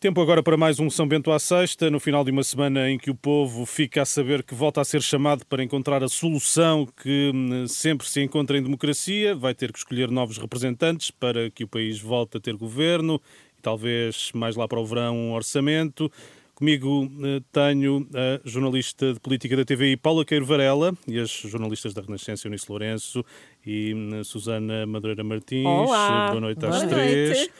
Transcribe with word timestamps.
Tempo 0.00 0.18
agora 0.22 0.42
para 0.42 0.56
mais 0.56 0.80
um 0.80 0.88
São 0.88 1.06
Bento 1.06 1.30
à 1.30 1.38
Sexta, 1.38 1.90
no 1.90 2.00
final 2.00 2.24
de 2.24 2.30
uma 2.30 2.42
semana 2.42 2.88
em 2.88 2.96
que 2.96 3.10
o 3.10 3.14
povo 3.14 3.66
fica 3.66 4.00
a 4.00 4.06
saber 4.06 4.42
que 4.42 4.54
volta 4.54 4.80
a 4.80 4.84
ser 4.84 5.02
chamado 5.02 5.44
para 5.44 5.62
encontrar 5.62 6.02
a 6.02 6.08
solução 6.08 6.86
que 6.86 7.30
hum, 7.34 7.68
sempre 7.68 8.08
se 8.08 8.22
encontra 8.22 8.56
em 8.56 8.62
democracia, 8.62 9.34
vai 9.36 9.54
ter 9.54 9.70
que 9.70 9.78
escolher 9.78 10.10
novos 10.10 10.38
representantes 10.38 11.10
para 11.10 11.50
que 11.50 11.64
o 11.64 11.68
país 11.68 12.00
volte 12.00 12.38
a 12.38 12.40
ter 12.40 12.56
governo 12.56 13.20
e 13.58 13.60
talvez 13.60 14.32
mais 14.32 14.56
lá 14.56 14.66
para 14.66 14.80
o 14.80 14.86
verão 14.86 15.14
um 15.14 15.34
orçamento. 15.34 16.10
Comigo 16.54 17.06
eh, 17.22 17.42
tenho 17.52 18.08
a 18.14 18.40
jornalista 18.42 19.12
de 19.12 19.20
política 19.20 19.54
da 19.54 19.66
TVI 19.66 19.98
Paula 19.98 20.24
Queiro 20.24 20.46
Varela 20.46 20.94
e 21.06 21.18
as 21.18 21.28
jornalistas 21.30 21.92
da 21.92 22.00
Renascença 22.00 22.48
Eunice 22.48 22.64
Lourenço 22.70 23.22
e 23.66 23.92
hum, 23.94 24.24
Susana 24.24 24.86
Madureira 24.86 25.22
Martins. 25.22 25.66
Olá. 25.66 26.28
Boa 26.30 26.40
noite 26.40 26.64
às 26.64 26.76
Boa 26.76 26.88
três. 26.88 27.36
noite. 27.36 27.52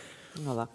Olá. 0.47 0.69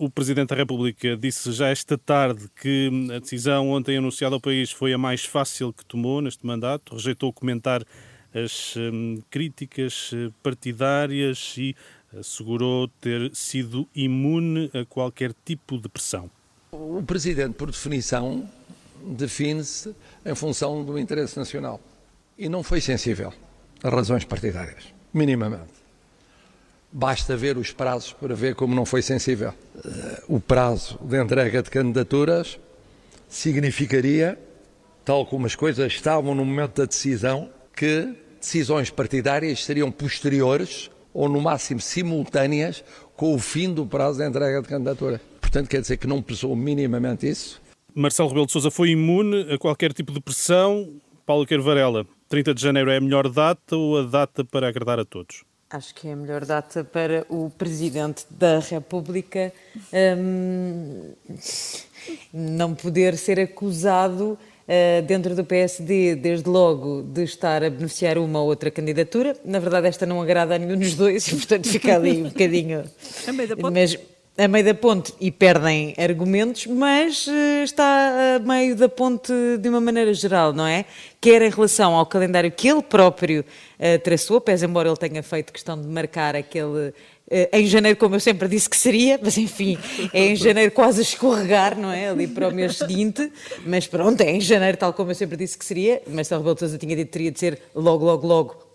O 0.00 0.08
Presidente 0.08 0.50
da 0.50 0.54
República 0.54 1.16
disse 1.16 1.50
já 1.50 1.70
esta 1.70 1.98
tarde 1.98 2.48
que 2.54 2.88
a 3.12 3.18
decisão 3.18 3.70
ontem 3.70 3.96
anunciada 3.96 4.36
ao 4.36 4.40
país 4.40 4.70
foi 4.70 4.92
a 4.92 4.98
mais 4.98 5.24
fácil 5.24 5.72
que 5.72 5.84
tomou 5.84 6.22
neste 6.22 6.46
mandato. 6.46 6.94
Rejeitou 6.94 7.32
comentar 7.32 7.84
as 8.32 8.76
hum, 8.76 9.20
críticas 9.28 10.12
eh, 10.14 10.30
partidárias 10.40 11.56
e 11.58 11.74
assegurou 12.16 12.86
ter 13.00 13.34
sido 13.34 13.88
imune 13.92 14.70
a 14.72 14.84
qualquer 14.84 15.34
tipo 15.44 15.76
de 15.76 15.88
pressão. 15.88 16.30
O 16.70 17.02
Presidente, 17.02 17.54
por 17.54 17.68
definição, 17.68 18.48
define-se 19.04 19.92
em 20.24 20.34
função 20.36 20.84
do 20.84 20.96
interesse 20.96 21.36
nacional 21.36 21.80
e 22.38 22.48
não 22.48 22.62
foi 22.62 22.80
sensível 22.80 23.32
a 23.82 23.90
razões 23.90 24.24
partidárias, 24.24 24.94
minimamente. 25.12 25.77
Basta 26.90 27.36
ver 27.36 27.58
os 27.58 27.70
prazos 27.70 28.12
para 28.12 28.34
ver 28.34 28.54
como 28.54 28.74
não 28.74 28.86
foi 28.86 29.02
sensível. 29.02 29.52
Eh, 29.84 30.22
O 30.28 30.40
prazo 30.40 30.98
de 31.02 31.20
entrega 31.22 31.62
de 31.62 31.70
candidaturas 31.70 32.58
significaria, 33.28 34.38
tal 35.04 35.26
como 35.26 35.46
as 35.46 35.54
coisas 35.54 35.92
estavam 35.92 36.34
no 36.34 36.44
momento 36.44 36.76
da 36.76 36.84
decisão, 36.86 37.50
que 37.76 38.14
decisões 38.40 38.90
partidárias 38.90 39.64
seriam 39.64 39.90
posteriores 39.90 40.90
ou, 41.12 41.28
no 41.28 41.40
máximo, 41.40 41.80
simultâneas 41.80 42.82
com 43.16 43.34
o 43.34 43.38
fim 43.38 43.72
do 43.72 43.84
prazo 43.84 44.18
de 44.20 44.26
entrega 44.26 44.62
de 44.62 44.68
candidatura. 44.68 45.20
Portanto, 45.40 45.68
quer 45.68 45.80
dizer 45.80 45.96
que 45.96 46.06
não 46.06 46.22
pesou 46.22 46.54
minimamente 46.56 47.28
isso. 47.28 47.60
Marcelo 47.94 48.28
Rebelo 48.28 48.46
de 48.46 48.52
Sousa 48.52 48.70
foi 48.70 48.90
imune 48.90 49.52
a 49.52 49.58
qualquer 49.58 49.92
tipo 49.92 50.12
de 50.12 50.20
pressão. 50.20 50.88
Paulo 51.26 51.44
Queiro 51.46 51.62
Varela, 51.62 52.06
30 52.28 52.54
de 52.54 52.62
janeiro 52.62 52.90
é 52.90 52.96
a 52.96 53.00
melhor 53.00 53.28
data 53.28 53.76
ou 53.76 53.98
a 53.98 54.02
data 54.02 54.44
para 54.44 54.68
agradar 54.68 54.98
a 54.98 55.04
todos? 55.04 55.42
Acho 55.70 55.94
que 55.94 56.08
é 56.08 56.12
a 56.12 56.16
melhor 56.16 56.46
data 56.46 56.82
para 56.82 57.26
o 57.28 57.50
Presidente 57.50 58.24
da 58.30 58.58
República 58.58 59.52
hum, 60.16 61.12
não 62.32 62.74
poder 62.74 63.18
ser 63.18 63.38
acusado 63.38 64.38
eh, 64.66 65.02
dentro 65.02 65.34
do 65.34 65.44
PSD, 65.44 66.14
desde 66.14 66.48
logo, 66.48 67.02
de 67.02 67.22
estar 67.24 67.62
a 67.62 67.68
beneficiar 67.68 68.16
uma 68.16 68.40
ou 68.40 68.48
outra 68.48 68.70
candidatura. 68.70 69.36
Na 69.44 69.58
verdade, 69.58 69.88
esta 69.88 70.06
não 70.06 70.22
agrada 70.22 70.54
a 70.54 70.58
nenhum 70.58 70.78
dos 70.78 70.94
dois 70.94 71.28
e, 71.28 71.36
portanto, 71.36 71.68
fica 71.68 71.96
ali 71.96 72.22
um 72.22 72.28
bocadinho. 72.28 72.84
Mas, 73.70 73.98
a 74.38 74.46
meio 74.46 74.64
da 74.64 74.74
ponte 74.74 75.12
e 75.20 75.32
perdem 75.32 75.94
argumentos, 75.98 76.64
mas 76.66 77.26
eh, 77.26 77.64
está 77.64 78.36
a 78.36 78.38
meio 78.38 78.76
da 78.76 78.88
ponte 78.88 79.32
de 79.60 79.68
uma 79.68 79.80
maneira 79.80 80.14
geral, 80.14 80.52
não 80.52 80.64
é? 80.64 80.84
Quer 81.20 81.42
em 81.42 81.50
relação 81.50 81.96
ao 81.96 82.06
calendário 82.06 82.48
que 82.52 82.68
ele 82.68 82.80
próprio 82.80 83.44
eh, 83.80 83.98
traçou, 83.98 84.40
pese 84.40 84.64
embora 84.64 84.88
ele 84.88 84.96
tenha 84.96 85.24
feito 85.24 85.52
questão 85.52 85.80
de 85.80 85.88
marcar 85.88 86.36
aquele 86.36 86.94
eh, 87.28 87.50
em 87.52 87.66
janeiro, 87.66 87.98
como 87.98 88.14
eu 88.14 88.20
sempre 88.20 88.46
disse 88.46 88.70
que 88.70 88.76
seria, 88.76 89.18
mas 89.20 89.36
enfim, 89.36 89.76
é 90.12 90.28
em 90.28 90.36
janeiro 90.36 90.70
quase 90.70 91.00
a 91.00 91.02
escorregar, 91.02 91.76
não 91.76 91.90
é? 91.90 92.08
Ali 92.08 92.28
para 92.28 92.46
o 92.46 92.52
mês 92.52 92.76
seguinte, 92.76 93.32
mas 93.66 93.88
pronto, 93.88 94.20
é 94.20 94.30
em 94.30 94.40
janeiro, 94.40 94.78
tal 94.78 94.92
como 94.92 95.10
eu 95.10 95.16
sempre 95.16 95.36
disse 95.36 95.58
que 95.58 95.64
seria. 95.64 96.00
Marcelo 96.06 96.42
Rebelo 96.42 96.60
Sousa 96.60 96.78
tinha 96.78 96.94
dito 96.94 97.08
que 97.08 97.12
teria 97.12 97.32
de 97.32 97.40
ser 97.40 97.60
logo, 97.74 98.04
logo, 98.04 98.24
logo 98.24 98.67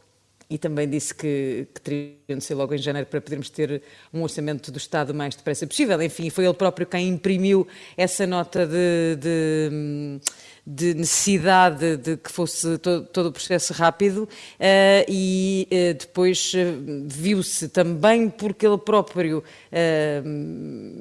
e 0.50 0.58
também 0.58 0.90
disse 0.90 1.14
que, 1.14 1.68
que 1.74 1.82
teriam 1.82 2.38
de 2.38 2.42
ser 2.42 2.56
logo 2.56 2.74
em 2.74 2.78
janeiro 2.78 3.08
para 3.08 3.22
podermos 3.22 3.50
ter 3.50 3.82
um 4.14 4.22
orçamento 4.22 4.72
do 4.72 4.78
Estado 4.78 5.12
o 5.12 5.16
mais 5.16 5.36
depressa 5.36 5.66
possível. 5.66 6.02
Enfim, 6.02 6.30
foi 6.30 6.46
ele 6.46 6.54
próprio 6.54 6.86
quem 6.86 7.08
imprimiu 7.08 7.68
essa 7.98 8.28
nota 8.28 8.66
de, 8.66 9.18
de, 9.20 10.20
de 10.66 10.94
necessidade 10.94 11.98
de 11.98 12.18
que 12.18 12.32
fosse 12.32 12.78
todo, 12.78 13.06
todo 13.08 13.26
o 13.28 13.32
processo 13.32 13.74
rápido 13.74 14.28
eh, 14.60 15.06
e 15.10 15.68
eh, 15.72 15.94
depois 15.94 16.52
eh, 16.56 16.74
viu-se 17.08 17.70
também 17.70 18.30
porque 18.30 18.66
ele 18.66 18.78
próprio 18.78 19.44
eh, 19.72 20.22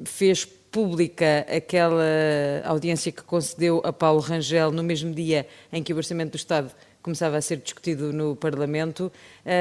fez 0.05 0.47
pública 0.73 1.45
aquela 1.55 2.03
audiência 2.65 3.11
que 3.11 3.21
concedeu 3.21 3.79
a 3.85 3.93
Paulo 3.93 4.19
Rangel 4.19 4.71
no 4.71 4.81
mesmo 4.81 5.13
dia 5.13 5.45
em 5.71 5.83
que 5.83 5.93
o 5.93 5.97
Orçamento 5.97 6.31
do 6.31 6.37
Estado 6.37 6.71
começava 7.03 7.37
a 7.37 7.41
ser 7.41 7.57
discutido 7.57 8.11
no 8.11 8.35
Parlamento 8.35 9.11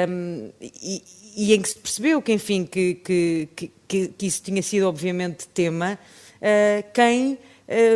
um, 0.09 0.51
e, 0.59 1.03
e 1.37 1.55
em 1.55 1.61
que 1.61 1.69
se 1.69 1.79
percebeu 1.79 2.23
que, 2.23 2.33
enfim, 2.33 2.65
que, 2.65 2.95
que, 2.95 3.49
que, 3.87 4.09
que 4.09 4.27
isso 4.27 4.43
tinha 4.43 4.63
sido 4.63 4.89
obviamente 4.89 5.47
tema, 5.49 5.99
uh, 6.39 6.93
quem 6.95 7.39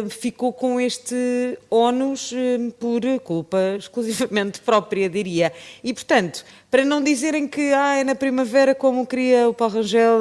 ficou 0.09 0.53
com 0.53 0.81
este 0.81 1.59
ónus 1.71 2.33
uh, 2.33 2.73
por 2.79 3.01
culpa 3.21 3.59
exclusivamente 3.79 4.61
própria, 4.61 5.09
diria. 5.09 5.53
E, 5.83 5.93
portanto, 5.93 6.45
para 6.71 6.85
não 6.85 7.03
dizerem 7.03 7.47
que 7.47 7.73
ah, 7.73 7.97
é 7.97 8.05
na 8.05 8.15
primavera 8.15 8.75
como 8.75 9.07
queria 9.07 9.49
o 9.49 9.55
Paulo 9.55 9.75
Rangel, 9.75 10.21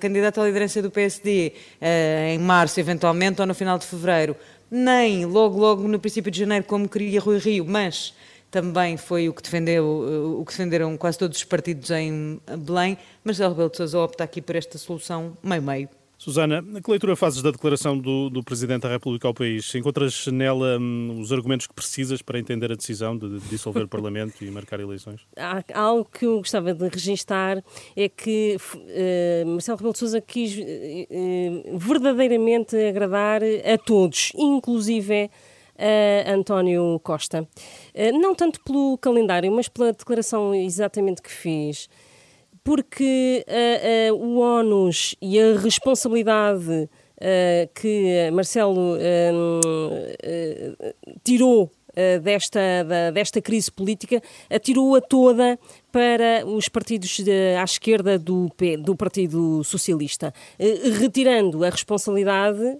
candidato 0.00 0.40
à 0.40 0.46
liderança 0.46 0.80
do 0.80 0.90
PSD, 0.90 1.52
em 2.30 2.38
março, 2.38 2.80
eventualmente, 2.80 3.40
ou 3.40 3.46
no 3.46 3.54
final 3.54 3.78
de 3.78 3.86
fevereiro, 3.86 4.36
nem 4.70 5.24
logo, 5.24 5.58
logo 5.58 5.88
no 5.88 5.98
princípio 5.98 6.30
de 6.30 6.40
janeiro, 6.40 6.64
como 6.64 6.88
queria 6.88 7.20
Rui 7.20 7.38
Rio, 7.38 7.64
mas 7.66 8.14
também 8.50 8.96
foi 8.96 9.28
o 9.28 9.34
que, 9.34 9.42
defendeu, 9.42 10.38
o 10.40 10.44
que 10.44 10.52
defenderam 10.52 10.96
quase 10.96 11.18
todos 11.18 11.36
os 11.38 11.44
partidos 11.44 11.90
em 11.90 12.40
Belém, 12.58 12.96
mas 13.24 13.38
Marcelo 13.38 13.50
Rebelo 13.50 13.70
de 13.70 13.76
Sousa 13.76 13.98
opta 13.98 14.22
aqui 14.22 14.40
por 14.40 14.54
esta 14.54 14.78
solução 14.78 15.36
meio-meio. 15.42 15.88
Susana, 16.24 16.64
que 16.82 16.90
leitura 16.90 17.14
fazes 17.14 17.42
da 17.42 17.50
declaração 17.50 17.98
do, 17.98 18.30
do 18.30 18.42
Presidente 18.42 18.84
da 18.84 18.88
República 18.88 19.28
ao 19.28 19.34
país? 19.34 19.74
Encontras 19.74 20.26
nela 20.28 20.78
hum, 20.78 21.18
os 21.20 21.30
argumentos 21.30 21.66
que 21.66 21.74
precisas 21.74 22.22
para 22.22 22.38
entender 22.38 22.72
a 22.72 22.74
decisão 22.74 23.14
de, 23.14 23.40
de 23.40 23.48
dissolver 23.50 23.84
o 23.84 23.88
Parlamento 23.88 24.42
e 24.42 24.50
marcar 24.50 24.80
eleições? 24.80 25.20
Há 25.36 25.62
algo 25.78 26.08
que 26.10 26.24
eu 26.24 26.38
gostava 26.38 26.72
de 26.72 26.88
registar 26.88 27.62
é 27.94 28.08
que 28.08 28.56
uh, 28.56 29.46
Marcelo 29.48 29.76
Rebelo 29.76 29.92
de 29.92 29.98
Sousa 29.98 30.18
quis 30.18 30.56
uh, 30.56 30.62
uh, 30.62 31.78
verdadeiramente 31.78 32.74
agradar 32.74 33.42
a 33.42 33.76
todos, 33.76 34.32
inclusive 34.34 35.30
a 36.26 36.32
António 36.32 36.98
Costa. 37.00 37.46
Não 38.14 38.34
tanto 38.34 38.60
pelo 38.62 38.96
calendário, 38.96 39.52
mas 39.52 39.68
pela 39.68 39.92
declaração 39.92 40.54
exatamente 40.54 41.20
que 41.20 41.30
fez. 41.30 41.90
Porque 42.64 43.44
uh, 43.46 44.14
o 44.14 44.40
ónus 44.40 45.14
e 45.20 45.38
a 45.38 45.58
responsabilidade 45.58 46.72
uh, 46.72 46.88
que 47.74 48.30
Marcelo 48.32 48.96
tirou 51.22 51.70
desta, 52.22 52.60
da, 52.82 53.10
desta 53.12 53.40
crise 53.40 53.70
política, 53.70 54.20
atirou-a 54.50 55.00
toda 55.00 55.56
para 55.92 56.44
os 56.44 56.68
partidos 56.68 57.20
de, 57.20 57.54
à 57.56 57.62
esquerda 57.62 58.18
do, 58.18 58.50
do 58.80 58.96
Partido 58.96 59.62
Socialista, 59.62 60.34
retirando 60.98 61.64
a 61.64 61.70
responsabilidade 61.70 62.78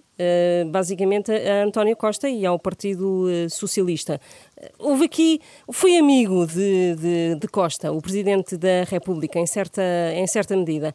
basicamente 0.69 1.31
a 1.31 1.63
António 1.63 1.95
Costa 1.95 2.27
e 2.27 2.45
ao 2.45 2.59
Partido 2.59 3.27
Socialista. 3.49 4.19
Houve 4.77 5.05
aqui, 5.05 5.39
foi 5.71 5.97
amigo 5.97 6.45
de, 6.45 6.95
de, 6.95 7.35
de, 7.35 7.47
Costa, 7.47 7.91
o 7.91 8.01
Presidente 8.01 8.57
da 8.57 8.83
República, 8.83 9.39
em 9.39 9.45
certa, 9.45 9.81
em 10.13 10.25
certa 10.27 10.55
medida. 10.55 10.93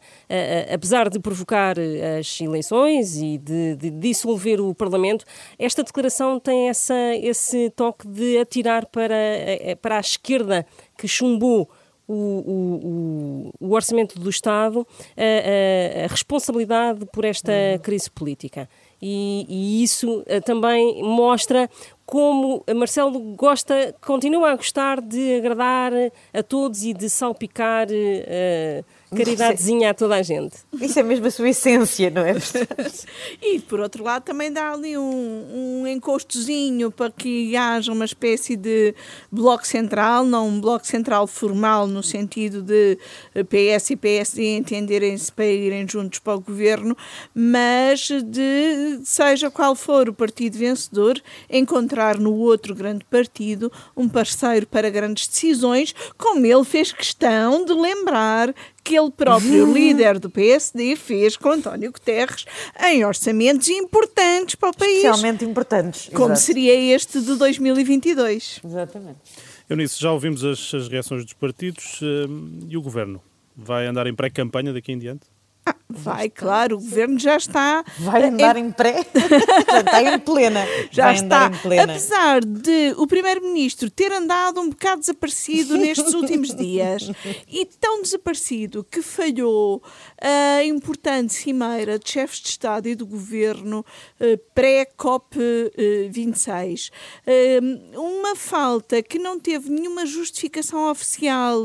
apesar 0.73 1.09
de 1.09 1.19
provocar 1.19 1.75
as 2.19 2.39
eleições 2.41 3.17
e 3.17 3.37
de, 3.37 3.75
de, 3.75 3.89
dissolver 3.91 4.59
o 4.61 4.73
Parlamento, 4.73 5.25
esta 5.57 5.83
declaração 5.83 6.39
tem 6.39 6.69
essa, 6.69 7.15
esse 7.15 7.69
toque 7.71 8.07
de 8.07 8.37
atirar 8.37 8.85
para, 8.85 9.15
para 9.81 9.97
a 9.97 10.01
esquerda 10.01 10.65
que 10.97 11.07
chumbou 11.07 11.69
o, 12.07 13.51
o, 13.61 13.67
o, 13.67 13.73
orçamento 13.73 14.19
do 14.19 14.29
Estado, 14.29 14.85
a, 15.15 16.01
a, 16.01 16.05
a 16.05 16.07
responsabilidade 16.07 17.05
por 17.11 17.23
esta 17.23 17.51
crise 17.81 18.09
política. 18.11 18.67
E, 19.01 19.45
e, 19.49 19.83
isso 19.83 20.23
também 20.45 21.01
mostra 21.03 21.69
como 22.11 22.61
Marcelo 22.75 23.17
gosta, 23.37 23.95
continua 24.01 24.51
a 24.51 24.55
gostar 24.57 24.99
de 24.99 25.37
agradar 25.37 25.93
a 26.33 26.43
todos 26.43 26.83
e 26.83 26.93
de 26.93 27.09
salpicar 27.09 27.87
uh, 27.87 29.15
caridadezinha 29.15 29.91
a 29.91 29.93
toda 29.93 30.15
a 30.15 30.21
gente. 30.21 30.57
Isso 30.73 30.99
é 30.99 31.03
mesmo 31.03 31.27
a 31.27 31.31
sua 31.31 31.47
essência, 31.47 32.09
não 32.09 32.21
é? 32.21 32.33
e 33.41 33.59
por 33.59 33.79
outro 33.79 34.03
lado 34.03 34.23
também 34.23 34.51
dá 34.51 34.73
ali 34.73 34.97
um, 34.97 35.81
um 35.83 35.87
encostozinho 35.87 36.91
para 36.91 37.09
que 37.11 37.55
haja 37.55 37.93
uma 37.93 38.03
espécie 38.03 38.57
de 38.57 38.93
bloco 39.31 39.65
central, 39.65 40.25
não 40.25 40.49
um 40.49 40.59
bloco 40.59 40.85
central 40.85 41.27
formal 41.27 41.87
no 41.87 42.03
sentido 42.03 42.61
de 42.61 42.97
PS 43.47 43.91
e 43.91 43.95
PSD 43.95 44.57
entenderem-se 44.57 45.31
para 45.31 45.45
irem 45.45 45.87
juntos 45.87 46.19
para 46.19 46.35
o 46.35 46.41
governo, 46.41 46.95
mas 47.33 48.09
de 48.09 48.90
que, 48.97 49.05
seja 49.05 49.49
qual 49.49 49.75
for 49.75 50.09
o 50.09 50.13
partido 50.13 50.57
vencedor, 50.57 51.21
encontrar 51.49 52.17
no 52.17 52.33
outro 52.33 52.75
grande 52.75 53.05
partido 53.05 53.71
um 53.95 54.07
parceiro 54.09 54.67
para 54.67 54.89
grandes 54.89 55.27
decisões, 55.27 55.93
como 56.17 56.45
ele 56.45 56.63
fez 56.63 56.91
questão 56.91 57.63
de 57.65 57.73
lembrar 57.73 58.53
que 58.83 58.97
ele 58.97 59.11
próprio, 59.11 59.65
líder 59.71 60.19
do 60.19 60.29
PSD, 60.29 60.95
fez 60.95 61.37
com 61.37 61.49
António 61.49 61.91
Guterres 61.91 62.45
em 62.83 63.05
orçamentos 63.05 63.69
importantes 63.69 64.55
para 64.55 64.69
o 64.69 64.75
país. 64.75 65.03
Especialmente 65.03 65.45
importantes. 65.45 66.09
Como 66.09 66.33
exato. 66.33 66.41
seria 66.41 66.95
este 66.95 67.21
de 67.21 67.35
2022. 67.35 68.61
Exatamente. 68.63 69.19
Eunice, 69.69 69.99
já 69.99 70.11
ouvimos 70.11 70.43
as, 70.43 70.73
as 70.73 70.87
reações 70.87 71.23
dos 71.23 71.33
partidos 71.33 72.01
uh, 72.01 72.67
e 72.67 72.75
o 72.75 72.81
governo 72.81 73.21
vai 73.55 73.87
andar 73.87 74.07
em 74.07 74.13
pré-campanha 74.13 74.73
daqui 74.73 74.91
em 74.91 74.99
diante? 74.99 75.27
Ah, 75.65 75.75
vai, 75.87 76.29
claro, 76.29 76.77
o 76.77 76.79
governo 76.79 77.19
já 77.19 77.37
está. 77.37 77.83
Vai 77.99 78.23
andar 78.23 78.57
em, 78.57 78.65
em 78.65 78.71
pré? 78.71 79.05
está 79.79 80.01
em 80.01 80.17
plena. 80.19 80.65
Já 80.91 81.05
vai 81.05 81.15
está. 81.15 81.49
Plena. 81.49 81.83
Apesar 81.83 82.43
de 82.43 82.93
o 82.97 83.05
Primeiro-Ministro 83.05 83.89
ter 83.89 84.11
andado 84.11 84.59
um 84.59 84.69
bocado 84.69 85.01
desaparecido 85.01 85.77
nestes 85.77 86.13
últimos 86.13 86.55
dias 86.55 87.11
e 87.47 87.65
tão 87.65 88.01
desaparecido 88.01 88.83
que 88.83 89.01
falhou 89.01 89.81
a 90.19 90.63
importante 90.63 91.33
cimeira 91.33 91.99
de 91.99 92.09
chefes 92.09 92.41
de 92.41 92.49
Estado 92.49 92.87
e 92.87 92.95
do 92.95 93.05
Governo 93.05 93.85
eh, 94.19 94.39
pré-COP26. 94.55 96.91
Eh, 97.25 97.59
uma 97.95 98.35
falta 98.35 99.01
que 99.01 99.17
não 99.19 99.39
teve 99.39 99.69
nenhuma 99.69 100.05
justificação 100.05 100.89
oficial 100.89 101.63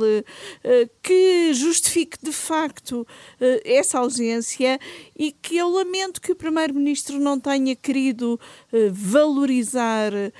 eh, 0.64 0.88
que 1.02 1.52
justifique 1.54 2.18
de 2.22 2.32
facto 2.32 3.06
essa 3.64 3.85
ausência 3.94 4.16
ausência 4.36 4.78
e 5.16 5.32
que 5.32 5.56
eu 5.56 5.68
lamento 5.68 6.20
que 6.20 6.32
o 6.32 6.36
Primeiro-Ministro 6.36 7.18
não 7.18 7.38
tenha 7.38 7.74
querido 7.76 8.38
uh, 8.72 8.92
valorizar 8.92 10.12
uh, 10.12 10.32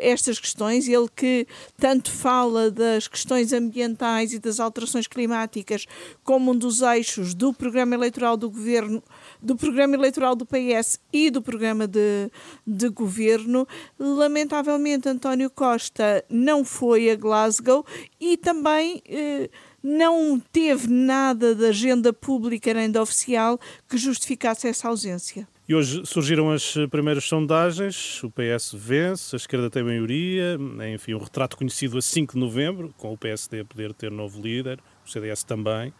estas 0.00 0.38
questões, 0.38 0.88
ele 0.88 1.08
que 1.14 1.46
tanto 1.76 2.10
fala 2.10 2.70
das 2.70 3.08
questões 3.08 3.52
ambientais 3.52 4.32
e 4.32 4.38
das 4.38 4.60
alterações 4.60 5.06
climáticas 5.06 5.86
como 6.22 6.52
um 6.52 6.56
dos 6.56 6.80
eixos 6.82 7.34
do 7.34 7.52
programa 7.52 7.94
eleitoral 7.94 8.36
do 8.36 8.50
governo, 8.50 9.02
do 9.40 9.56
programa 9.56 9.94
eleitoral 9.94 10.34
do 10.34 10.46
PS 10.46 11.00
e 11.12 11.30
do 11.30 11.42
programa 11.42 11.86
de, 11.86 12.30
de 12.66 12.88
governo. 12.88 13.66
Lamentavelmente, 13.98 15.08
António 15.08 15.50
Costa 15.50 16.24
não 16.28 16.64
foi 16.64 17.10
a 17.10 17.16
Glasgow 17.16 17.84
e 18.20 18.36
também. 18.36 19.02
Uh, 19.08 19.48
não 19.82 20.40
teve 20.52 20.88
nada 20.88 21.54
da 21.54 21.68
agenda 21.68 22.12
pública 22.12 22.74
nem 22.74 22.90
da 22.90 23.00
oficial 23.00 23.58
que 23.88 23.96
justificasse 23.96 24.66
essa 24.66 24.88
ausência. 24.88 25.46
E 25.68 25.74
hoje 25.74 26.02
surgiram 26.06 26.50
as 26.50 26.74
primeiras 26.90 27.24
sondagens, 27.24 28.22
o 28.24 28.30
PS 28.30 28.72
vence, 28.72 29.36
a 29.36 29.38
esquerda 29.38 29.68
tem 29.68 29.82
maioria, 29.82 30.58
enfim, 30.94 31.12
um 31.12 31.18
retrato 31.18 31.58
conhecido 31.58 31.98
a 31.98 32.02
5 32.02 32.32
de 32.32 32.40
novembro, 32.40 32.94
com 32.96 33.12
o 33.12 33.18
PSD 33.18 33.60
a 33.60 33.64
poder 33.66 33.92
ter 33.92 34.10
novo 34.10 34.40
líder, 34.40 34.80
o 35.06 35.10
CDS 35.10 35.44
também. 35.44 35.92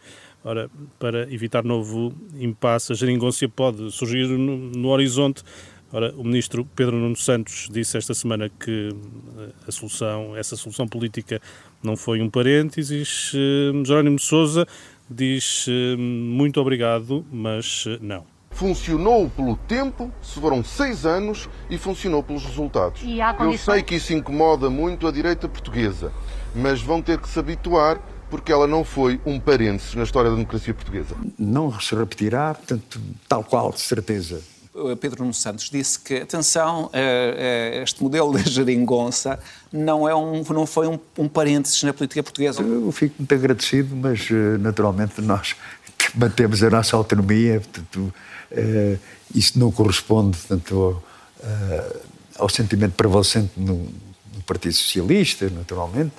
Ora, 0.45 0.71
para 0.99 1.33
evitar 1.33 1.65
novo 1.65 2.13
impasse, 2.35 2.93
a 2.93 2.95
geringonça 2.95 3.49
pode 3.49 3.91
surgir 3.91 4.27
no, 4.29 4.57
no 4.57 4.89
horizonte. 4.89 5.43
Ora, 5.93 6.15
o 6.17 6.23
ministro 6.23 6.67
Pedro 6.77 6.97
Nuno 6.97 7.17
Santos 7.17 7.69
disse 7.71 7.97
esta 7.97 8.13
semana 8.13 8.49
que 8.49 8.95
eh, 9.39 9.49
a 9.67 9.73
solução, 9.73 10.37
essa 10.37 10.55
solução 10.55 10.87
política 10.87 11.41
não 11.83 11.97
foi 11.97 12.21
um 12.21 12.29
parênteses. 12.29 13.33
Eh, 13.35 13.73
Jerónimo 13.85 14.17
de 14.17 14.23
Souza 14.23 14.67
diz 15.11 15.67
eh, 15.67 15.97
muito 15.97 16.61
obrigado, 16.61 17.25
mas 17.33 17.87
não. 18.03 18.27
Funcionou 18.51 19.31
pelo 19.31 19.57
tempo, 19.57 20.13
se 20.21 20.39
foram 20.41 20.63
seis 20.63 21.07
anos, 21.07 21.49
e 21.71 21.79
funcionou 21.79 22.23
pelos 22.23 22.45
resultados. 22.45 23.03
Eu 23.41 23.57
sei 23.57 23.83
que 23.83 23.95
isso 23.95 24.13
incomoda 24.13 24.69
muito 24.69 25.07
a 25.07 25.13
direita 25.13 25.49
portuguesa, 25.49 26.13
mas 26.55 26.83
vão 26.83 27.01
ter 27.01 27.19
que 27.19 27.29
se 27.29 27.39
habituar 27.39 28.01
porque 28.31 28.53
ela 28.53 28.67
não 28.67 28.85
foi 28.85 29.21
um 29.25 29.39
parênteses 29.41 29.95
na 29.95 30.03
história 30.03 30.31
da 30.31 30.37
democracia 30.37 30.75
portuguesa. 30.75 31.15
Não 31.39 31.79
se 31.81 31.95
repetirá, 31.95 32.55
portanto, 32.55 33.01
tal 33.29 33.43
qual, 33.45 33.73
de 33.73 33.81
certeza. 33.81 34.43
Pedro 35.01 35.23
Nuno 35.23 35.35
Santos 35.35 35.69
disse 35.71 35.99
que, 35.99 36.17
atenção, 36.17 36.89
eh, 36.93 37.73
eh, 37.79 37.83
este 37.83 38.03
modelo 38.03 38.33
da 38.33 38.39
geringonça 38.41 39.39
não, 39.73 40.09
é 40.09 40.15
um, 40.15 40.43
não 40.45 40.67
foi 40.67 40.87
um, 40.87 40.99
um 41.17 41.29
parênteses 41.29 41.83
na 41.83 41.93
política 41.93 42.23
portuguesa. 42.23 42.63
Eu 42.63 42.93
fico 42.93 43.17
muito 43.19 43.35
agradecido, 43.35 43.97
mas 43.97 44.29
eh, 44.31 44.59
naturalmente 44.59 45.21
nós 45.21 45.57
mantemos 46.15 46.63
a 46.63 46.71
nossa 46.71 46.97
autonomia, 46.97 47.61
portanto, 47.61 48.15
isso 49.35 49.59
não 49.59 49.71
corresponde 49.71 50.39
tanto 50.49 51.03
ao 52.39 52.49
sentimento 52.49 52.93
prevalecente 52.93 53.51
no, 53.57 53.75
no 53.75 54.43
Partido 54.47 54.73
Socialista, 54.75 55.51
naturalmente. 55.51 56.13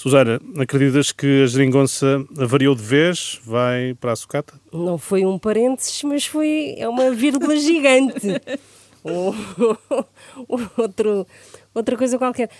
Susana, 0.00 0.40
acreditas 0.58 1.12
que 1.12 1.42
a 1.42 1.46
geringonça 1.46 2.24
variou 2.30 2.74
de 2.74 2.80
vez? 2.80 3.38
Vai 3.44 3.92
para 4.00 4.12
a 4.12 4.16
sucata? 4.16 4.54
Não 4.72 4.96
foi 4.96 5.26
um 5.26 5.38
parênteses, 5.38 6.02
mas 6.04 6.24
foi 6.24 6.74
é 6.78 6.88
uma 6.88 7.10
vírgula 7.10 7.54
gigante. 7.58 8.28
outro, 10.76 11.26
outra 11.74 11.96
coisa 11.96 12.18
qualquer. 12.18 12.50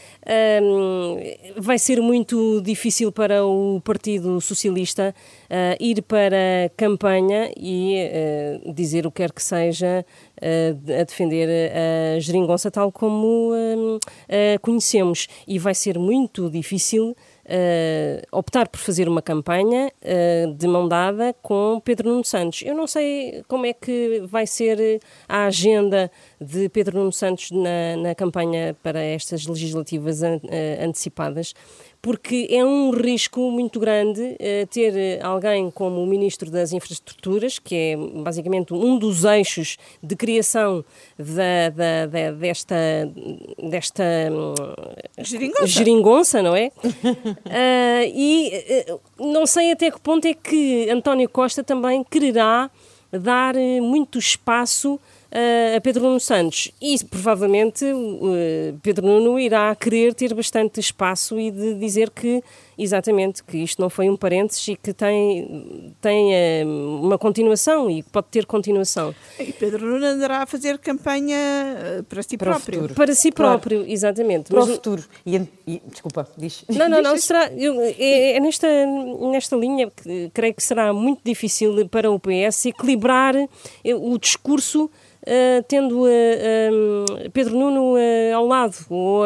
Um, 0.62 1.16
vai 1.58 1.78
ser 1.78 2.00
muito 2.00 2.60
difícil 2.62 3.12
para 3.12 3.44
o 3.44 3.80
Partido 3.82 4.40
Socialista 4.40 5.14
uh, 5.50 5.76
ir 5.78 6.02
para 6.02 6.66
a 6.66 6.68
campanha 6.76 7.50
e 7.56 7.94
uh, 8.64 8.72
dizer 8.72 9.06
o 9.06 9.10
que 9.10 9.20
quer 9.20 9.32
que 9.32 9.42
seja 9.42 10.04
uh, 10.40 11.00
a 11.00 11.04
defender 11.04 11.48
a 12.16 12.18
geringonça 12.20 12.70
tal 12.70 12.90
como 12.90 13.50
conhecemos. 14.62 15.28
E 15.46 15.58
vai 15.58 15.74
ser 15.74 15.98
muito 15.98 16.48
difícil 16.48 17.14
uh, 17.50 18.26
optar 18.30 18.68
por 18.68 18.78
fazer 18.78 19.08
uma 19.08 19.20
campanha 19.20 19.90
uh, 20.02 20.54
de 20.54 20.66
mão 20.68 20.86
dada 20.86 21.34
com 21.42 21.80
Pedro 21.84 22.10
Nuno 22.10 22.24
Santos. 22.24 22.62
Eu 22.64 22.74
não 22.74 22.86
sei 22.86 23.42
como 23.48 23.66
é 23.66 23.72
que 23.72 24.22
vai 24.26 24.46
ser 24.46 25.00
a 25.28 25.46
agenda 25.46 26.10
de 26.40 26.68
Pedro 26.70 26.98
Nuno 26.98 27.12
Santos 27.12 27.50
na, 27.50 27.96
na 27.96 28.14
campanha 28.14 28.74
para 28.82 29.00
estas 29.00 29.46
legislativas 29.46 30.22
an, 30.22 30.36
uh, 30.36 30.84
antecipadas 30.84 31.54
porque 32.02 32.48
é 32.50 32.64
um 32.64 32.90
risco 32.90 33.50
muito 33.50 33.78
grande 33.78 34.22
uh, 34.22 34.66
ter 34.70 35.22
alguém 35.22 35.70
como 35.70 36.02
o 36.02 36.06
Ministro 36.06 36.50
das 36.50 36.72
Infraestruturas, 36.72 37.58
que 37.58 37.74
é 37.74 37.96
basicamente 38.22 38.72
um 38.72 38.98
dos 38.98 39.24
eixos 39.24 39.76
de 40.02 40.16
criação 40.16 40.84
da, 41.18 41.68
da, 41.68 42.06
da 42.06 42.30
desta, 42.32 42.76
desta 43.62 44.04
geringonça. 45.18 45.66
geringonça, 45.66 46.42
não 46.42 46.56
é? 46.56 46.72
uh, 46.84 48.06
e 48.14 48.86
não 49.18 49.44
sei 49.44 49.72
até 49.72 49.90
que 49.90 50.00
ponto 50.00 50.24
é 50.26 50.32
que 50.32 50.88
António 50.88 51.28
Costa 51.28 51.62
também 51.62 52.02
quererá 52.02 52.70
dar 53.12 53.54
muito 53.82 54.18
espaço 54.18 54.98
a 55.76 55.80
Pedro 55.80 56.02
Nuno 56.02 56.20
Santos. 56.20 56.70
E 56.80 57.02
provavelmente 57.04 57.84
uh, 57.84 58.78
Pedro 58.82 59.06
Nuno 59.06 59.38
irá 59.38 59.74
querer 59.74 60.14
ter 60.14 60.34
bastante 60.34 60.80
espaço 60.80 61.38
e 61.38 61.50
de 61.50 61.74
dizer 61.74 62.10
que, 62.10 62.42
exatamente, 62.76 63.42
que 63.44 63.58
isto 63.58 63.80
não 63.80 63.88
foi 63.88 64.10
um 64.10 64.16
parênteses 64.16 64.66
e 64.68 64.76
que 64.76 64.92
tem, 64.92 65.94
tem 66.00 66.32
uh, 66.64 67.00
uma 67.00 67.16
continuação 67.16 67.88
e 67.88 68.02
pode 68.02 68.26
ter 68.28 68.44
continuação. 68.44 69.14
E 69.38 69.52
Pedro 69.52 69.86
Nuno 69.86 70.04
andará 70.04 70.42
a 70.42 70.46
fazer 70.46 70.78
campanha 70.78 71.36
para 72.08 72.22
si 72.22 72.36
para 72.36 72.50
próprio. 72.50 72.88
Para 72.94 73.14
si 73.14 73.30
próprio, 73.30 73.78
claro. 73.78 73.92
exatamente. 73.92 74.48
Para 74.48 74.60
Mas, 74.60 74.68
o 74.68 74.72
futuro. 74.72 75.04
E, 75.24 75.36
e, 75.66 75.82
desculpa, 75.86 76.28
diz. 76.36 76.64
Não, 76.68 76.88
não, 76.88 77.00
não. 77.00 77.16
Será, 77.16 77.52
eu, 77.52 77.80
é, 77.80 78.36
é, 78.36 78.40
nesta, 78.40 78.66
nesta 79.30 79.54
linha 79.54 79.90
que 79.90 80.30
creio 80.34 80.54
que 80.54 80.62
será 80.62 80.92
muito 80.92 81.20
difícil 81.24 81.88
para 81.88 82.10
o 82.10 82.18
PS 82.18 82.66
equilibrar 82.66 83.34
o 83.84 84.18
discurso 84.18 84.90
uh, 85.22 85.62
tendo 85.68 86.02
uh, 86.02 87.30
Pedro 87.32 87.58
Nuno 87.58 87.94
ao 88.34 88.46
lado, 88.46 88.76
ou 88.88 89.24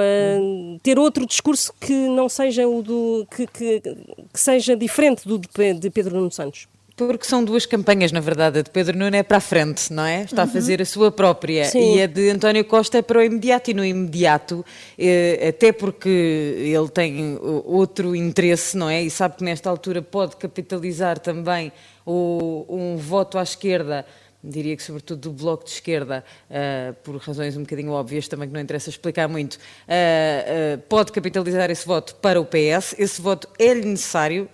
ter 0.83 0.99
outro 0.99 1.27
discurso 1.27 1.73
que 1.81 1.93
não 1.93 2.29
seja 2.29 2.67
o 2.67 2.83
do 2.83 3.27
que, 3.31 3.47
que, 3.47 3.81
que 3.81 4.41
seja 4.41 4.77
diferente 4.77 5.27
do 5.27 5.39
de 5.39 5.91
Pedro 5.91 6.17
Nuno 6.17 6.31
Santos. 6.31 6.69
Porque 6.97 7.25
são 7.25 7.45
duas 7.45 7.67
campanhas, 7.67 8.13
na 8.13 8.21
verdade. 8.21 8.61
A 8.61 8.63
de 8.63 8.71
Pedro 8.71 8.97
Nuno 8.97 9.17
é 9.17 9.23
para 9.25 9.39
a 9.39 9.41
frente, 9.41 9.93
não 9.93 10.05
é? 10.05 10.23
Está 10.23 10.43
uhum. 10.43 10.49
a 10.49 10.53
fazer 10.53 10.81
a 10.81 10.85
sua 10.85 11.11
própria. 11.11 11.65
Sim. 11.65 11.97
E 11.97 12.03
a 12.03 12.07
de 12.07 12.31
António 12.31 12.65
Costa 12.65 12.99
é 12.99 13.03
para 13.03 13.19
o 13.19 13.23
imediato. 13.23 13.71
E 13.73 13.75
no 13.75 13.85
imediato, 13.85 14.65
eh, 14.97 15.49
até 15.49 15.73
porque 15.73 16.09
ele 16.09 16.89
tem 16.89 17.37
outro 17.65 18.15
interesse, 18.15 18.77
não 18.77 18.89
é? 18.89 19.03
E 19.03 19.11
sabe 19.11 19.37
que 19.37 19.45
nesta 19.45 19.69
altura 19.69 20.03
pode 20.03 20.37
capitalizar 20.37 21.19
também 21.19 21.73
o, 22.07 22.65
um 22.69 22.97
voto 22.97 23.39
à 23.39 23.43
esquerda 23.43 24.07
diria 24.45 24.77
que 24.77 24.83
sobretudo 24.83 25.21
do 25.21 25.33
Bloco 25.33 25.65
de 25.65 25.71
Esquerda, 25.71 26.25
uh, 26.51 26.95
por 27.03 27.17
razões 27.17 27.57
um 27.57 27.61
bocadinho 27.61 27.93
óbvias, 27.93 28.29
também 28.29 28.49
que 28.49 28.55
não 28.55 28.61
interessa 28.61 28.91
explicar 28.91 29.29
muito, 29.29 29.55
uh, 29.55 29.59
uh, 29.59 30.79
pode 30.89 31.13
capitalizar 31.13 31.71
esse 31.71 31.87
voto 31.87 32.15
para 32.17 32.41
o 32.41 32.45
PS. 32.45 32.95
Esse 32.99 33.21
voto 33.21 33.49
é-lhe 33.59 33.87
necessário, 33.87 34.49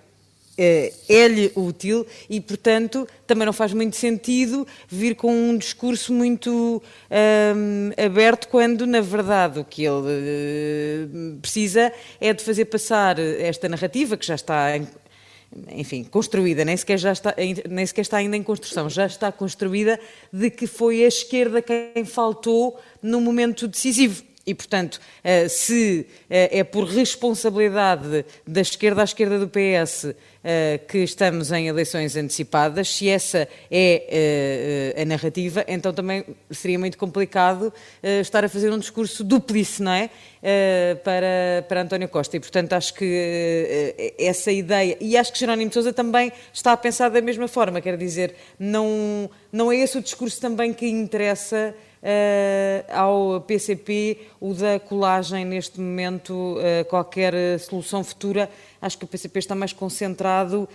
é-lhe 1.09 1.51
útil 1.55 2.05
e, 2.29 2.39
portanto, 2.39 3.07
também 3.25 3.47
não 3.47 3.53
faz 3.53 3.73
muito 3.73 3.95
sentido 3.95 4.67
vir 4.87 5.15
com 5.15 5.33
um 5.33 5.57
discurso 5.57 6.13
muito 6.13 6.83
aberto 7.97 8.47
quando, 8.47 8.85
na 8.85 9.01
verdade, 9.01 9.59
o 9.59 9.65
que 9.65 9.83
ele 9.83 11.07
uh, 11.07 11.39
precisa 11.41 11.91
é 12.19 12.31
de 12.31 12.43
fazer 12.43 12.65
passar 12.65 13.17
esta 13.17 13.67
narrativa 13.67 14.15
que 14.15 14.25
já 14.25 14.35
está 14.35 14.77
em, 14.77 14.87
enfim, 15.69 16.03
construída, 16.03 16.63
nem 16.63 16.77
sequer, 16.77 16.97
já 16.97 17.11
está, 17.11 17.35
nem 17.69 17.85
sequer 17.85 18.01
está 18.01 18.17
ainda 18.17 18.37
em 18.37 18.43
construção, 18.43 18.89
já 18.89 19.05
está 19.05 19.31
construída 19.31 19.99
de 20.31 20.49
que 20.49 20.65
foi 20.65 21.03
a 21.03 21.07
esquerda 21.07 21.61
quem 21.61 22.05
faltou 22.05 22.79
no 23.01 23.19
momento 23.19 23.67
decisivo. 23.67 24.23
E, 24.45 24.55
portanto, 24.55 24.99
eh, 25.23 25.47
se 25.47 26.07
eh, 26.27 26.59
é 26.59 26.63
por 26.63 26.85
responsabilidade 26.85 28.25
da 28.45 28.61
esquerda 28.61 29.01
à 29.01 29.03
esquerda 29.03 29.37
do 29.37 29.47
PS 29.47 30.15
eh, 30.43 30.79
que 30.87 30.97
estamos 30.97 31.51
em 31.51 31.67
eleições 31.67 32.15
antecipadas, 32.15 32.89
se 32.89 33.07
essa 33.07 33.47
é 33.69 34.95
a 34.99 35.05
narrativa, 35.05 35.63
então 35.67 35.93
também 35.93 36.25
seria 36.49 36.79
muito 36.79 36.97
complicado 36.97 37.71
estar 38.21 38.43
a 38.43 38.49
fazer 38.49 38.71
um 38.71 38.79
discurso 38.79 39.23
duplice, 39.23 39.83
não 39.83 39.91
é? 39.91 40.09
Para, 41.03 41.65
para 41.67 41.81
António 41.81 42.09
Costa. 42.09 42.35
E, 42.35 42.39
portanto, 42.39 42.73
acho 42.73 42.93
que 42.95 44.13
essa 44.17 44.51
ideia. 44.51 44.97
E 44.99 45.15
acho 45.15 45.31
que 45.31 45.39
Jerónimo 45.39 45.71
Souza 45.71 45.93
também 45.93 46.31
está 46.51 46.71
a 46.71 46.77
pensar 46.77 47.09
da 47.09 47.21
mesma 47.21 47.47
forma, 47.47 47.79
quer 47.79 47.95
dizer, 47.95 48.35
não, 48.59 49.29
não 49.51 49.71
é 49.71 49.77
esse 49.77 49.97
o 49.97 50.01
discurso 50.01 50.41
também 50.41 50.73
que 50.73 50.87
interessa 50.87 51.75
ao 52.89 53.41
PCP 53.41 54.17
o 54.39 54.53
da 54.53 54.79
colagem 54.79 55.45
neste 55.45 55.79
momento, 55.79 56.33
uh, 56.33 56.85
qualquer 56.85 57.59
solução 57.59 58.03
futura. 58.03 58.49
Acho 58.81 58.97
que 58.97 59.05
o 59.05 59.07
PCP 59.07 59.39
está 59.39 59.55
mais 59.55 59.71
concentrado 59.71 60.67